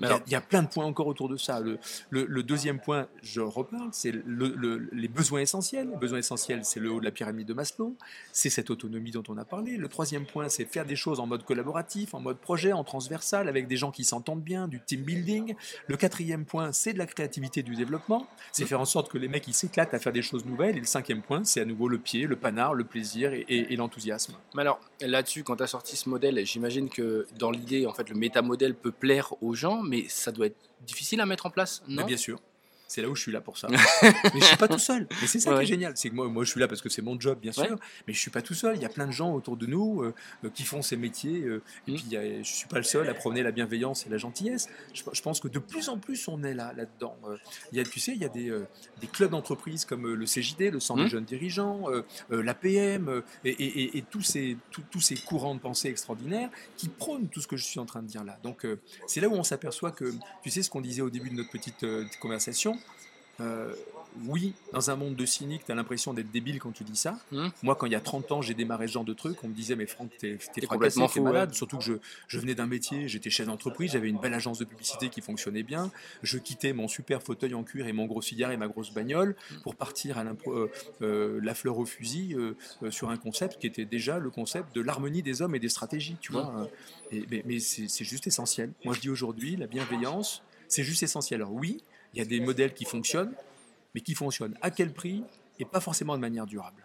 il 0.00 0.32
y, 0.32 0.34
a 0.34 0.40
plein 0.40 0.62
de 0.62 0.68
points 0.68 0.84
encore 0.84 1.06
autour 1.06 1.28
de 1.28 1.36
ça. 1.36 1.60
Le, 2.10 2.42
deuxième 2.42 2.80
point, 2.80 3.06
je 3.22 3.40
reparle, 3.40 3.88
c'est 3.92 4.12
les 4.12 5.08
besoins 5.08 5.40
essentiels. 5.40 5.88
Les 5.90 5.96
besoins 5.96 6.18
essentiels, 6.18 6.64
c'est 6.64 6.80
le 6.80 6.90
haut 6.90 7.00
de 7.00 7.04
la 7.04 7.10
pyramide 7.10 7.46
de 7.46 7.54
Maslow. 7.54 7.96
C'est 8.32 8.50
cette 8.50 8.70
autonomie 8.70 9.10
dont 9.10 9.22
on 9.28 9.36
a 9.36 9.44
parlé. 9.44 9.76
Le 9.76 9.88
troisième 9.88 10.26
point, 10.26 10.48
c'est 10.48 10.64
faire 10.64 10.86
des 10.86 10.96
choses 10.96 11.20
en 11.20 11.26
mode 11.26 11.44
collaboratif, 11.44 12.14
en 12.14 12.20
mode 12.20 12.38
projet, 12.38 12.72
en 12.72 12.84
transversal, 12.84 13.48
avec 13.48 13.66
des 13.66 13.76
gens 13.76 13.90
qui 13.90 14.04
s'entendent 14.04 14.42
bien, 14.42 14.68
du 14.68 14.80
team 14.80 15.02
building. 15.02 15.54
Le 15.86 15.96
quatrième 15.96 16.44
point, 16.44 16.72
c'est 16.72 16.92
de 16.92 16.98
la 16.98 17.06
créativité 17.06 17.62
du 17.62 17.74
développement. 17.74 18.26
C'est 18.52 18.64
faire 18.64 18.80
en 18.80 18.84
sorte 18.84 19.10
que 19.10 19.18
les 19.18 19.28
mecs, 19.28 19.46
ils 19.48 19.54
s'éclatent 19.54 19.94
à 19.94 19.98
faire 19.98 20.12
des 20.12 20.22
choses 20.22 20.44
nouvelles. 20.44 20.76
Et 20.76 20.80
le 20.80 20.86
cinquième 20.86 21.22
point, 21.22 21.44
c'est 21.44 21.60
à 21.60 21.64
nouveau 21.64 21.88
le 21.88 21.98
pied, 21.98 22.26
le 22.26 22.36
panard, 22.36 22.74
le 22.74 22.84
plaisir 22.84 23.32
et, 23.32 23.76
l'enthousiasme. 23.76 24.34
Mais 24.54 24.62
alors, 24.62 24.80
là-dessus, 25.00 25.44
quand 25.44 25.56
tu 25.56 25.62
as 25.62 25.66
sorti 25.66 25.96
ce 25.96 26.08
modèle, 26.08 26.44
j'imagine 26.44 26.88
que 26.88 27.26
dans 27.38 27.50
l'idée, 27.50 27.86
en 27.86 27.92
fait, 27.92 28.08
le 28.08 28.16
métamodèle 28.16 28.74
peut 28.74 28.92
plaire 28.92 29.34
aux 29.42 29.54
gens, 29.54 29.82
mais 29.82 30.06
ça 30.08 30.32
doit 30.32 30.46
être 30.46 30.56
difficile 30.82 31.20
à 31.20 31.26
mettre 31.26 31.46
en 31.46 31.50
place, 31.50 31.82
non? 31.88 32.04
Bien 32.04 32.16
sûr. 32.16 32.40
C'est 32.90 33.02
là 33.02 33.08
où 33.08 33.14
je 33.14 33.22
suis 33.22 33.30
là 33.30 33.40
pour 33.40 33.56
ça. 33.56 33.68
mais 34.02 34.40
je 34.40 34.44
suis 34.44 34.56
pas 34.56 34.66
tout 34.66 34.80
seul. 34.80 35.06
Mais 35.20 35.28
c'est 35.28 35.38
ça 35.38 35.54
qui 35.54 35.62
est 35.62 35.66
génial. 35.66 35.92
C'est 35.94 36.10
que 36.10 36.14
moi, 36.16 36.26
moi, 36.26 36.42
je 36.42 36.50
suis 36.50 36.58
là 36.58 36.66
parce 36.66 36.82
que 36.82 36.88
c'est 36.88 37.02
mon 37.02 37.18
job, 37.20 37.38
bien 37.38 37.52
sûr. 37.52 37.78
Mais 38.08 38.12
je 38.12 38.18
suis 38.18 38.32
pas 38.32 38.42
tout 38.42 38.52
seul. 38.52 38.74
Il 38.74 38.82
y 38.82 38.84
a 38.84 38.88
plein 38.88 39.06
de 39.06 39.12
gens 39.12 39.32
autour 39.32 39.56
de 39.56 39.64
nous 39.66 40.02
euh, 40.02 40.12
euh, 40.44 40.50
qui 40.50 40.64
font 40.64 40.82
ces 40.82 40.96
métiers. 40.96 41.40
Euh, 41.42 41.62
et 41.86 41.92
mm. 41.92 41.94
puis, 41.94 42.04
je 42.10 42.42
suis 42.42 42.66
pas 42.66 42.78
le 42.78 42.82
seul 42.82 43.08
à 43.08 43.14
prôner 43.14 43.44
la 43.44 43.52
bienveillance 43.52 44.06
et 44.06 44.08
la 44.08 44.16
gentillesse. 44.16 44.68
Je, 44.92 45.22
pense 45.22 45.38
que 45.38 45.46
de 45.46 45.60
plus 45.60 45.88
en 45.88 45.98
plus, 45.98 46.26
on 46.26 46.42
est 46.42 46.52
là, 46.52 46.72
là-dedans. 46.76 47.16
il 47.70 47.78
y 47.78 47.80
a, 47.80 47.84
tu 47.84 48.00
sais, 48.00 48.10
il 48.10 48.20
y 48.20 48.24
a 48.24 48.28
des, 48.28 48.52
des 49.00 49.06
clubs 49.06 49.30
d'entreprise 49.30 49.84
comme 49.84 50.12
le 50.12 50.24
CJD, 50.26 50.72
le 50.72 50.80
Centre 50.80 51.02
des 51.02 51.06
mm. 51.06 51.10
jeunes 51.10 51.24
dirigeants, 51.26 51.86
l'APM 52.28 53.22
et, 53.44 53.50
et, 53.50 53.98
et, 53.98 54.02
tous, 54.02 54.22
ces, 54.22 54.56
tous 54.90 55.00
ces 55.00 55.14
courants 55.14 55.54
de 55.54 55.60
pensée 55.60 55.90
extraordinaires 55.90 56.50
qui 56.76 56.88
prônent 56.88 57.28
tout 57.28 57.40
ce 57.40 57.46
que 57.46 57.56
je 57.56 57.64
suis 57.64 57.78
en 57.78 57.86
train 57.86 58.02
de 58.02 58.08
dire 58.08 58.24
là. 58.24 58.36
Donc, 58.42 58.66
c'est 59.06 59.20
là 59.20 59.28
où 59.28 59.34
on 59.34 59.44
s'aperçoit 59.44 59.92
que, 59.92 60.12
tu 60.42 60.50
sais, 60.50 60.64
ce 60.64 60.70
qu'on 60.70 60.80
disait 60.80 61.02
au 61.02 61.10
début 61.10 61.30
de 61.30 61.36
notre 61.36 61.50
petite 61.50 61.86
conversation, 62.18 62.79
euh, 63.40 63.74
oui, 64.26 64.54
dans 64.72 64.90
un 64.90 64.96
monde 64.96 65.14
de 65.14 65.24
cyniques, 65.24 65.64
tu 65.64 65.72
as 65.72 65.74
l'impression 65.74 66.12
d'être 66.12 66.30
débile 66.30 66.58
quand 66.58 66.72
tu 66.72 66.84
dis 66.84 66.96
ça. 66.96 67.18
Hmm. 67.30 67.48
Moi, 67.62 67.74
quand 67.74 67.86
il 67.86 67.92
y 67.92 67.96
a 67.96 68.00
30 68.00 68.32
ans, 68.32 68.42
j'ai 68.42 68.54
démarré 68.54 68.86
ce 68.88 68.94
genre 68.94 69.04
de 69.04 69.12
truc, 69.12 69.42
on 69.44 69.48
me 69.48 69.54
disait, 69.54 69.76
mais 69.76 69.86
Franck, 69.86 70.10
t'es 70.18 70.38
es 70.56 70.66
complètement 70.66 71.08
fou, 71.08 71.22
malade. 71.22 71.54
Surtout 71.54 71.78
que 71.78 71.84
je, 71.84 71.94
je 72.26 72.38
venais 72.38 72.54
d'un 72.54 72.66
métier, 72.66 73.08
j'étais 73.08 73.30
chef 73.30 73.46
d'entreprise, 73.46 73.92
j'avais 73.92 74.08
une 74.08 74.18
belle 74.18 74.34
agence 74.34 74.58
de 74.58 74.64
publicité 74.64 75.08
qui 75.08 75.20
fonctionnait 75.20 75.62
bien. 75.62 75.90
Je 76.22 76.38
quittais 76.38 76.72
mon 76.72 76.88
super 76.88 77.22
fauteuil 77.22 77.54
en 77.54 77.62
cuir 77.62 77.86
et 77.86 77.92
mon 77.92 78.06
gros 78.06 78.22
cigare 78.22 78.50
et 78.50 78.56
ma 78.56 78.68
grosse 78.68 78.92
bagnole 78.92 79.36
pour 79.62 79.76
partir 79.76 80.18
à 80.18 80.24
euh, 80.24 80.66
euh, 81.02 81.40
la 81.42 81.54
fleur 81.54 81.78
au 81.78 81.86
fusil 81.86 82.36
sur 82.90 83.10
un 83.10 83.16
concept 83.16 83.60
qui 83.60 83.66
était 83.66 83.84
déjà 83.84 84.18
le 84.18 84.30
concept 84.30 84.74
de 84.74 84.80
l'harmonie 84.80 85.22
des 85.22 85.42
hommes 85.42 85.54
et 85.54 85.60
des 85.60 85.68
stratégies, 85.68 86.16
tu 86.20 86.32
vois. 86.32 86.44
Hmm. 87.12 87.18
mais, 87.30 87.42
mais 87.46 87.58
c'est 87.60 88.04
juste 88.04 88.26
essentiel. 88.26 88.72
Moi, 88.84 88.94
je 88.94 89.00
dis 89.00 89.10
aujourd'hui, 89.10 89.56
la 89.56 89.66
bienveillance, 89.66 90.42
c'est 90.68 90.84
juste 90.84 91.02
essentiel. 91.02 91.42
Alors 91.42 91.52
oui, 91.52 91.82
il 92.12 92.18
y 92.18 92.22
a 92.22 92.24
des 92.24 92.40
modèles 92.40 92.74
qui 92.74 92.84
fonctionnent, 92.84 93.34
mais 93.94 94.00
qui 94.00 94.14
fonctionnent 94.14 94.56
à 94.62 94.70
quel 94.70 94.92
prix 94.92 95.24
et 95.58 95.64
pas 95.64 95.80
forcément 95.80 96.14
de 96.16 96.20
manière 96.20 96.46
durable. 96.46 96.84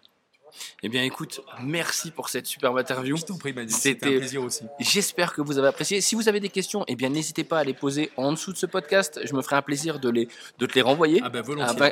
Eh 0.84 0.90
bien, 0.90 1.04
écoute, 1.04 1.42
merci 1.62 2.12
pour 2.12 2.30
cette 2.30 2.46
superbe 2.46 2.78
interview. 2.78 3.18
Je 3.18 3.26
t'en 3.26 3.38
prie, 3.38 3.54
C'était 3.70 4.16
un 4.16 4.18
plaisir 4.20 4.44
aussi. 4.44 4.64
J'espère 4.80 5.34
que 5.34 5.42
vous 5.42 5.58
avez 5.58 5.68
apprécié. 5.68 6.02
Si 6.02 6.16
vous 6.16 6.30
avez 6.30 6.40
des 6.40 6.50
questions, 6.50 6.84
eh 6.88 6.96
bien, 6.96 7.10
n'hésitez 7.10 7.44
pas 7.44 7.60
à 7.60 7.64
les 7.64 7.74
poser 7.74 8.12
en 8.18 8.32
dessous 8.32 8.54
de 8.54 8.58
ce 8.58 8.66
podcast. 8.66 9.20
Je 9.24 9.34
me 9.34 9.42
ferai 9.42 9.56
un 9.56 9.62
plaisir 9.62 10.00
de, 10.00 10.10
les, 10.10 10.28
de 10.60 10.66
te 10.66 10.74
les 10.76 10.82
renvoyer 10.82 11.22
ah 11.24 11.30
ben, 11.30 11.44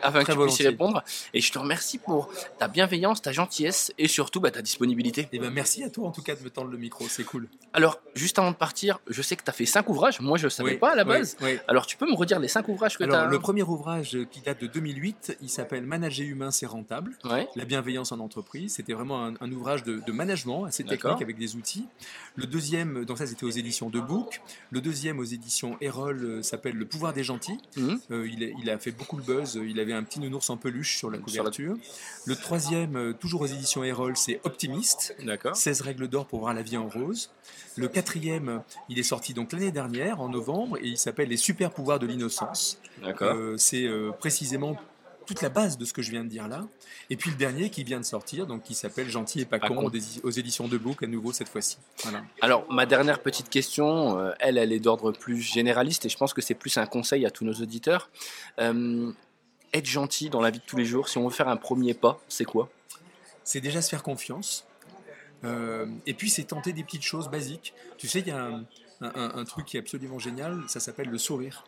afin, 0.03 0.23
que 0.23 0.31
tu 0.31 0.37
puisses 0.37 0.59
y 0.59 0.67
répondre. 0.67 1.03
Et 1.33 1.41
je 1.41 1.51
te 1.51 1.59
remercie 1.59 1.97
pour 1.97 2.29
ta 2.59 2.67
bienveillance, 2.67 3.21
ta 3.21 3.31
gentillesse 3.31 3.91
et 3.97 4.07
surtout 4.07 4.39
bah, 4.39 4.51
ta 4.51 4.61
disponibilité. 4.61 5.27
Eh 5.31 5.39
bien, 5.39 5.49
merci 5.49 5.83
à 5.83 5.89
toi 5.89 6.07
en 6.07 6.11
tout 6.11 6.23
cas 6.23 6.35
de 6.35 6.43
me 6.43 6.49
tendre 6.49 6.69
le 6.69 6.77
micro. 6.77 7.07
C'est 7.07 7.23
cool. 7.23 7.47
Alors, 7.73 7.99
juste 8.15 8.37
avant 8.39 8.51
de 8.51 8.55
partir, 8.55 8.99
je 9.07 9.21
sais 9.21 9.35
que 9.35 9.43
tu 9.43 9.49
as 9.49 9.53
fait 9.53 9.65
cinq 9.65 9.89
ouvrages. 9.89 10.19
Moi, 10.19 10.37
je 10.37 10.45
ne 10.45 10.49
savais 10.49 10.75
pas 10.75 10.91
à 10.91 10.95
la 10.95 11.03
base. 11.03 11.37
Alors, 11.67 11.85
tu 11.85 11.97
peux 11.97 12.09
me 12.09 12.15
redire 12.15 12.39
les 12.39 12.47
cinq 12.47 12.67
ouvrages 12.69 12.97
que 12.97 13.03
tu 13.03 13.13
as 13.13 13.25
Le 13.25 13.39
premier 13.39 13.63
ouvrage 13.63 14.17
qui 14.31 14.41
date 14.41 14.61
de 14.61 14.67
2008, 14.67 15.37
il 15.41 15.49
s'appelle 15.49 15.83
Manager 15.83 16.27
humain, 16.27 16.51
c'est 16.51 16.65
rentable. 16.65 17.17
La 17.55 17.65
bienveillance 17.65 18.11
en 18.11 18.19
entreprise 18.19 18.42
C'était 18.67 18.93
vraiment 18.93 19.25
un, 19.25 19.33
un 19.39 19.51
ouvrage 19.51 19.83
de, 19.83 20.01
de 20.05 20.11
management 20.11 20.65
assez 20.65 20.83
technique 20.83 21.21
avec 21.21 21.37
des 21.37 21.55
outils. 21.55 21.85
Le 22.35 22.45
deuxième, 22.45 23.05
donc 23.05 23.17
ça 23.17 23.27
c'était 23.27 23.45
aux 23.45 23.49
éditions 23.49 23.89
de 23.89 23.99
Book. 23.99 24.41
Le 24.71 24.81
deuxième 24.81 25.19
aux 25.19 25.23
éditions 25.23 25.77
Erol 25.81 26.23
euh, 26.23 26.43
s'appelle 26.43 26.75
Le 26.75 26.85
pouvoir 26.85 27.13
des 27.13 27.23
gentils. 27.23 27.59
Mhm. 27.77 27.99
Euh, 28.11 28.27
il, 28.27 28.43
a, 28.43 28.47
il 28.47 28.69
a 28.69 28.77
fait 28.77 28.91
beaucoup 28.91 29.17
le 29.17 29.23
buzz. 29.23 29.59
Il 29.63 29.79
avait 29.79 29.93
un 29.93 30.03
petit 30.03 30.19
nounours 30.19 30.49
en 30.49 30.57
peluche 30.57 30.97
sur 30.97 31.09
la 31.09 31.17
couverture. 31.17 31.75
Le 32.25 32.35
troisième, 32.35 32.95
euh, 32.95 33.13
toujours 33.13 33.41
aux 33.41 33.47
éditions 33.47 33.83
Erol, 33.83 34.15
c'est 34.17 34.39
Optimiste. 34.43 35.15
D'accord. 35.23 35.55
16 35.55 35.81
règles 35.81 36.07
d'or 36.07 36.25
pour 36.25 36.39
voir 36.39 36.53
la 36.53 36.61
vie 36.61 36.77
en 36.77 36.87
rose. 36.87 37.31
Le 37.75 37.87
quatrième, 37.87 38.61
il 38.89 38.99
est 38.99 39.03
sorti 39.03 39.33
donc 39.33 39.51
l'année 39.51 39.71
dernière, 39.71 40.21
en 40.21 40.29
novembre, 40.29 40.77
et 40.77 40.87
il 40.87 40.97
s'appelle 40.97 41.29
Les 41.29 41.37
super 41.37 41.71
pouvoirs 41.71 41.99
de 41.99 42.05
l'innocence. 42.05 42.79
C'est 43.57 43.87
précisément 44.19 44.77
toute 45.25 45.41
la 45.41 45.49
base 45.49 45.77
de 45.77 45.85
ce 45.85 45.93
que 45.93 46.01
je 46.01 46.11
viens 46.11 46.23
de 46.23 46.29
dire 46.29 46.47
là. 46.47 46.67
Et 47.09 47.15
puis 47.17 47.31
le 47.31 47.35
dernier 47.37 47.69
qui 47.69 47.83
vient 47.83 47.99
de 47.99 48.05
sortir, 48.05 48.45
donc 48.47 48.63
qui 48.63 48.73
s'appelle 48.75 49.09
Gentil 49.09 49.41
et 49.41 49.45
pas 49.45 49.59
Pas 49.59 49.67
con, 49.67 49.75
con. 49.75 49.85
aux, 49.85 49.89
édi- 49.91 50.19
aux 50.23 50.29
éditions 50.31 50.67
de 50.67 50.77
Book 50.77 51.03
à 51.03 51.07
nouveau 51.07 51.31
cette 51.33 51.49
fois-ci. 51.49 51.77
Voilà. 52.03 52.23
Alors, 52.41 52.65
ma 52.71 52.85
dernière 52.85 53.21
petite 53.21 53.49
question, 53.49 54.17
euh, 54.19 54.31
elle, 54.39 54.57
elle 54.57 54.71
est 54.71 54.79
d'ordre 54.79 55.11
plus 55.11 55.41
généraliste 55.41 56.05
et 56.05 56.09
je 56.09 56.17
pense 56.17 56.33
que 56.33 56.41
c'est 56.41 56.53
plus 56.55 56.77
un 56.77 56.85
conseil 56.85 57.25
à 57.25 57.31
tous 57.31 57.45
nos 57.45 57.53
auditeurs. 57.53 58.09
Euh, 58.59 59.11
être 59.73 59.85
gentil 59.87 60.29
dans 60.29 60.41
la 60.41 60.51
vie 60.51 60.59
de 60.59 60.65
tous 60.65 60.77
les 60.77 60.85
jours, 60.85 61.09
si 61.09 61.17
on 61.17 61.27
veut 61.27 61.33
faire 61.33 61.47
un 61.49 61.57
premier 61.57 61.93
pas, 61.93 62.19
c'est 62.29 62.45
quoi? 62.45 62.69
C'est 63.43 63.59
déjà 63.61 63.81
se 63.81 63.89
faire 63.89 64.03
confiance. 64.03 64.65
Euh, 65.43 65.87
et 66.05 66.13
puis 66.13 66.29
c'est 66.29 66.43
tenter 66.45 66.71
des 66.73 66.83
petites 66.83 67.01
choses 67.03 67.29
basiques. 67.29 67.73
Tu 67.97 68.07
sais, 68.07 68.19
il 68.19 68.27
y 68.27 68.31
a 68.31 68.41
un, 68.45 68.63
un- 69.01 69.31
un 69.35 69.43
truc 69.45 69.65
qui 69.65 69.75
est 69.77 69.79
absolument 69.81 70.19
génial, 70.19 70.61
ça 70.67 70.79
s'appelle 70.79 71.09
le 71.09 71.17
sourire. 71.17 71.65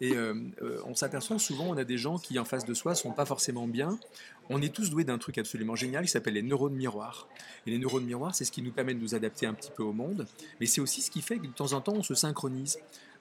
Et 0.00 0.12
euh, 0.12 0.34
euh, 0.62 0.80
on 0.86 0.94
s'aperçoit 0.94 1.38
souvent, 1.38 1.66
on 1.66 1.76
a 1.76 1.84
des 1.84 1.98
gens 1.98 2.18
qui 2.18 2.38
en 2.38 2.44
face 2.44 2.64
de 2.64 2.74
soi 2.74 2.94
sont 2.94 3.12
pas 3.12 3.24
forcément 3.24 3.66
bien. 3.66 3.98
On 4.50 4.60
est 4.60 4.74
tous 4.74 4.90
doués 4.90 5.04
d'un 5.04 5.18
truc 5.18 5.38
absolument 5.38 5.76
génial 5.76 6.04
qui 6.04 6.10
s'appelle 6.10 6.34
les 6.34 6.42
neurones 6.42 6.74
miroirs. 6.74 7.28
Et 7.66 7.70
les 7.70 7.78
neurones 7.78 8.04
miroirs, 8.04 8.34
c'est 8.34 8.44
ce 8.44 8.52
qui 8.52 8.62
nous 8.62 8.72
permet 8.72 8.94
de 8.94 9.00
nous 9.00 9.14
adapter 9.14 9.46
un 9.46 9.54
petit 9.54 9.70
peu 9.74 9.82
au 9.82 9.92
monde, 9.92 10.26
mais 10.60 10.66
c'est 10.66 10.80
aussi 10.80 11.00
ce 11.00 11.10
qui 11.10 11.22
fait 11.22 11.38
que 11.38 11.46
de 11.46 11.52
temps 11.52 11.72
en 11.72 11.80
temps, 11.80 11.94
on 11.94 12.02
se 12.02 12.14
synchronise. 12.14 12.78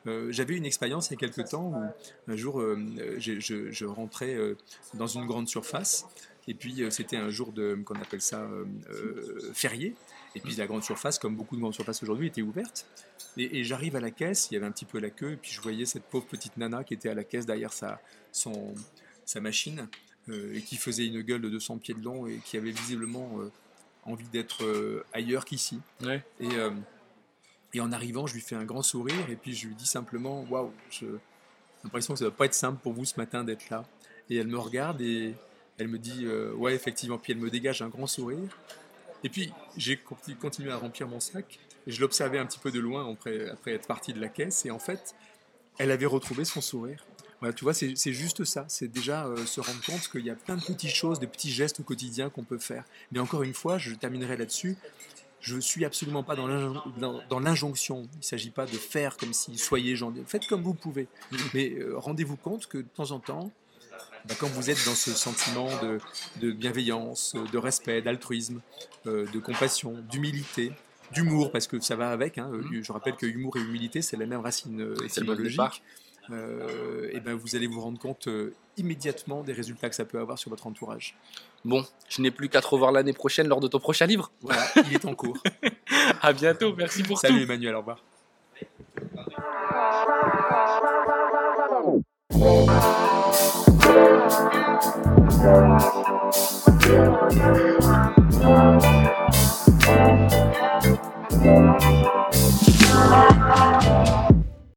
Euh, 0.08 0.32
J'avais 0.32 0.56
une 0.56 0.66
expérience 0.66 1.10
il 1.10 1.14
y 1.14 1.16
a 1.16 1.20
quelque 1.20 1.42
temps 1.42 1.70
où 1.70 2.32
un 2.32 2.36
jour, 2.36 2.60
euh, 2.60 2.78
je, 3.20 3.40
je 3.40 3.86
rentrais 3.86 4.36
euh, 4.36 4.58
dans 4.94 5.08
une 5.08 5.26
grande 5.26 5.48
surface, 5.48 6.06
et 6.48 6.54
puis 6.54 6.84
c'était 6.90 7.18
un 7.18 7.30
jour 7.30 7.54
de, 7.54 7.76
qu'on 7.86 7.96
appelle 7.96 8.22
ça, 8.22 8.48
férié. 9.54 9.96
Et 10.36 10.40
puis 10.40 10.56
la 10.56 10.68
grande 10.68 10.84
surface, 10.84 11.20
comme 11.20 11.36
beaucoup 11.36 11.56
de 11.56 11.62
grandes 11.62 11.76
surfaces 11.76 12.02
aujourd'hui, 12.04 12.28
était 12.28 12.42
ouverte. 12.42 12.86
Et, 13.38 13.60
et 13.60 13.64
j'arrive 13.64 13.96
à 13.96 14.00
la 14.00 14.12
caisse, 14.12 14.50
il 14.50 14.56
y 14.56 14.58
avait 14.58 14.66
un 14.66 14.72
petit 14.72 14.86
peu 14.86 15.00
la 15.00 15.10
queue, 15.10 15.34
et 15.34 15.38
puis 15.38 15.52
je 15.52 15.62
voyais 15.62 15.86
cette 15.86 16.04
pauvre 16.04 16.26
petite 16.26 16.58
nana 16.58 16.84
qui 16.84 16.94
était 16.94 17.10
à 17.10 17.14
la 17.14 17.24
caisse 17.24 17.46
derrière 17.46 17.72
sa, 17.72 18.02
son, 18.32 18.74
sa 19.26 19.40
machine, 19.40 19.88
et 20.30 20.62
qui 20.62 20.76
faisait 20.78 21.06
une 21.06 21.22
gueule 21.22 21.42
de 21.42 21.50
200 21.50 21.78
pieds 21.78 21.94
de 21.94 22.04
long, 22.04 22.28
et 22.28 22.40
qui 22.44 22.58
avait 22.58 22.72
visiblement 22.72 23.40
envie 24.04 24.28
d'être 24.28 24.66
ailleurs 25.14 25.46
qu'ici. 25.46 25.80
Ouais. 26.02 26.24
Et, 26.42 26.50
et 27.74 27.82
en 27.82 27.92
arrivant, 27.92 28.28
je 28.28 28.34
lui 28.34 28.42
fais 28.42 28.56
un 28.56 28.66
grand 28.66 28.84
sourire, 28.84 29.30
et 29.30 29.36
puis 29.36 29.56
je 29.56 29.68
lui 29.68 29.76
dis 29.76 29.88
simplement 29.88 30.46
Waouh, 30.50 30.72
j'ai 30.90 31.08
l'impression 31.84 32.14
que 32.14 32.20
ça 32.20 32.26
ne 32.26 32.30
va 32.30 32.36
pas 32.36 32.46
être 32.46 32.54
simple 32.54 32.80
pour 32.82 32.94
vous 32.94 33.06
ce 33.06 33.16
matin 33.18 33.44
d'être 33.44 33.70
là. 33.70 33.84
Et 34.30 34.38
elle 34.38 34.48
me 34.48 34.58
regarde, 34.60 35.02
et 35.02 35.36
elle 35.78 35.88
me 35.88 35.98
dit 35.98 36.26
euh, 36.26 36.54
Ouais, 36.54 36.76
effectivement, 36.76 37.18
puis 37.18 37.34
elle 37.34 37.40
me 37.40 37.50
dégage 37.50 37.82
un 37.82 37.90
grand 37.90 38.08
sourire. 38.08 38.58
Et 39.24 39.30
puis 39.30 39.52
j'ai 39.78 39.98
conti- 39.98 40.36
continué 40.36 40.72
à 40.72 40.78
remplir 40.78 41.08
mon 41.08 41.20
sac, 41.20 41.60
et 41.88 41.92
je 41.92 42.00
l'observais 42.00 42.38
un 42.38 42.46
petit 42.46 42.60
peu 42.60 42.72
de 42.72 42.80
loin 42.80 43.12
après, 43.12 43.74
être 43.74 43.88
parti 43.88 44.14
de 44.14 44.22
la 44.22 44.30
caisse, 44.30 44.66
et 44.66 44.72
en 44.72 44.80
fait, 44.80 45.16
elle 45.78 45.92
avait 45.92 46.06
retrouvé 46.06 46.46
son 46.46 46.62
sourire. 46.62 47.06
Tu 47.58 47.66
vois, 47.66 47.74
c'est 47.74 48.14
juste 48.14 48.46
ça. 48.46 48.64
C'est 48.70 48.88
déjà 48.88 49.26
euh, 49.26 49.46
se 49.46 49.60
rendre 49.60 49.82
compte 49.86 50.08
qu'il 50.10 50.26
y 50.26 50.30
a 50.30 50.36
plein 50.36 50.56
de 50.56 50.64
petites 50.64 50.96
choses, 50.96 51.20
de 51.20 51.26
petits 51.26 51.52
gestes 51.52 51.82
au 51.82 51.84
quotidien 51.84 52.30
qu'on 52.30 52.46
peut 52.46 52.58
faire. 52.58 52.86
Mais 53.12 53.20
encore 53.20 53.44
une 53.44 53.54
fois, 53.54 53.78
je 53.78 53.94
terminerai 53.96 54.38
là-dessus. 54.38 54.78
Je 55.44 55.60
suis 55.60 55.84
absolument 55.84 56.24
pas 56.24 56.36
dans 56.38 56.48
l'injon- 56.48 56.82
dans- 56.98 57.22
dans 57.30 57.40
l'injonction. 57.42 58.08
Il 58.14 58.18
ne 58.20 58.24
s'agit 58.24 58.50
pas 58.50 58.66
de 58.66 58.72
faire 58.78 59.18
comme 59.18 59.34
si 59.34 59.58
soyez 59.58 59.96
gens. 59.98 60.12
Faites 60.26 60.48
comme 60.48 60.64
vous 60.64 60.74
pouvez. 60.74 61.08
Mais 61.54 61.74
euh, 61.78 61.98
rendez-vous 61.98 62.38
compte 62.38 62.66
que 62.68 62.78
de 62.78 62.88
temps 62.96 63.12
en 63.12 63.20
temps, 63.20 63.52
bah, 64.26 64.36
quand 64.40 64.48
vous 64.48 64.70
êtes 64.70 64.84
dans 64.86 64.96
ce 64.96 65.12
sentiment 65.12 65.68
de, 65.82 66.00
de 66.40 66.52
bienveillance, 66.54 67.36
de 67.52 67.58
respect, 67.58 68.02
d'altruisme, 68.02 68.62
euh, 69.06 69.26
de 69.34 69.40
compassion, 69.40 69.96
d'humilité, 70.10 70.72
d'humour, 71.12 71.52
parce 71.52 71.68
que 71.68 71.80
ça 71.82 71.98
va 71.98 72.10
avec. 72.12 72.38
hein, 72.38 72.50
euh, 72.54 72.64
Je 72.82 72.92
rappelle 72.94 73.18
que 73.18 73.26
humour 73.26 73.58
et 73.58 73.60
humilité, 73.60 74.02
c'est 74.02 74.16
la 74.18 74.26
même 74.26 74.40
racine 74.40 74.80
euh, 74.82 74.96
étymologique. 75.20 75.58
Euh, 76.32 77.10
et 77.12 77.20
ben 77.20 77.34
vous 77.34 77.56
allez 77.56 77.68
vous 77.68 77.82
rendre 77.82 78.00
compte 78.00 78.28
euh, 78.28 78.54
immédiatement 78.78 79.44
des 79.44 79.54
résultats 79.54 79.90
que 79.90 79.96
ça 79.96 80.06
peut 80.06 80.20
avoir 80.20 80.40
sur 80.40 80.50
votre 80.50 80.68
entourage. 80.68 81.16
Bon, 81.66 81.86
je 82.10 82.22
n'ai 82.22 82.32
plus 82.32 82.50
qu'à 82.50 82.62
te 82.62 82.68
revoir 82.68 82.92
l'année 82.92 83.14
prochaine 83.14 83.48
lors 83.48 83.60
de 83.60 83.68
ton 83.68 83.80
prochain 83.80 84.06
livre. 84.06 84.32
Voilà, 84.42 84.64
il 84.88 84.94
est 84.94 85.06
en 85.06 85.16
cours. 85.16 85.38
À 86.22 86.34
bientôt, 86.34 86.74
merci 86.76 87.04
pour 87.04 87.20
Salut 87.20 87.38
tout. 87.38 87.44
Emmanuel, 87.44 87.76
au 87.76 87.80
revoir. 87.80 88.04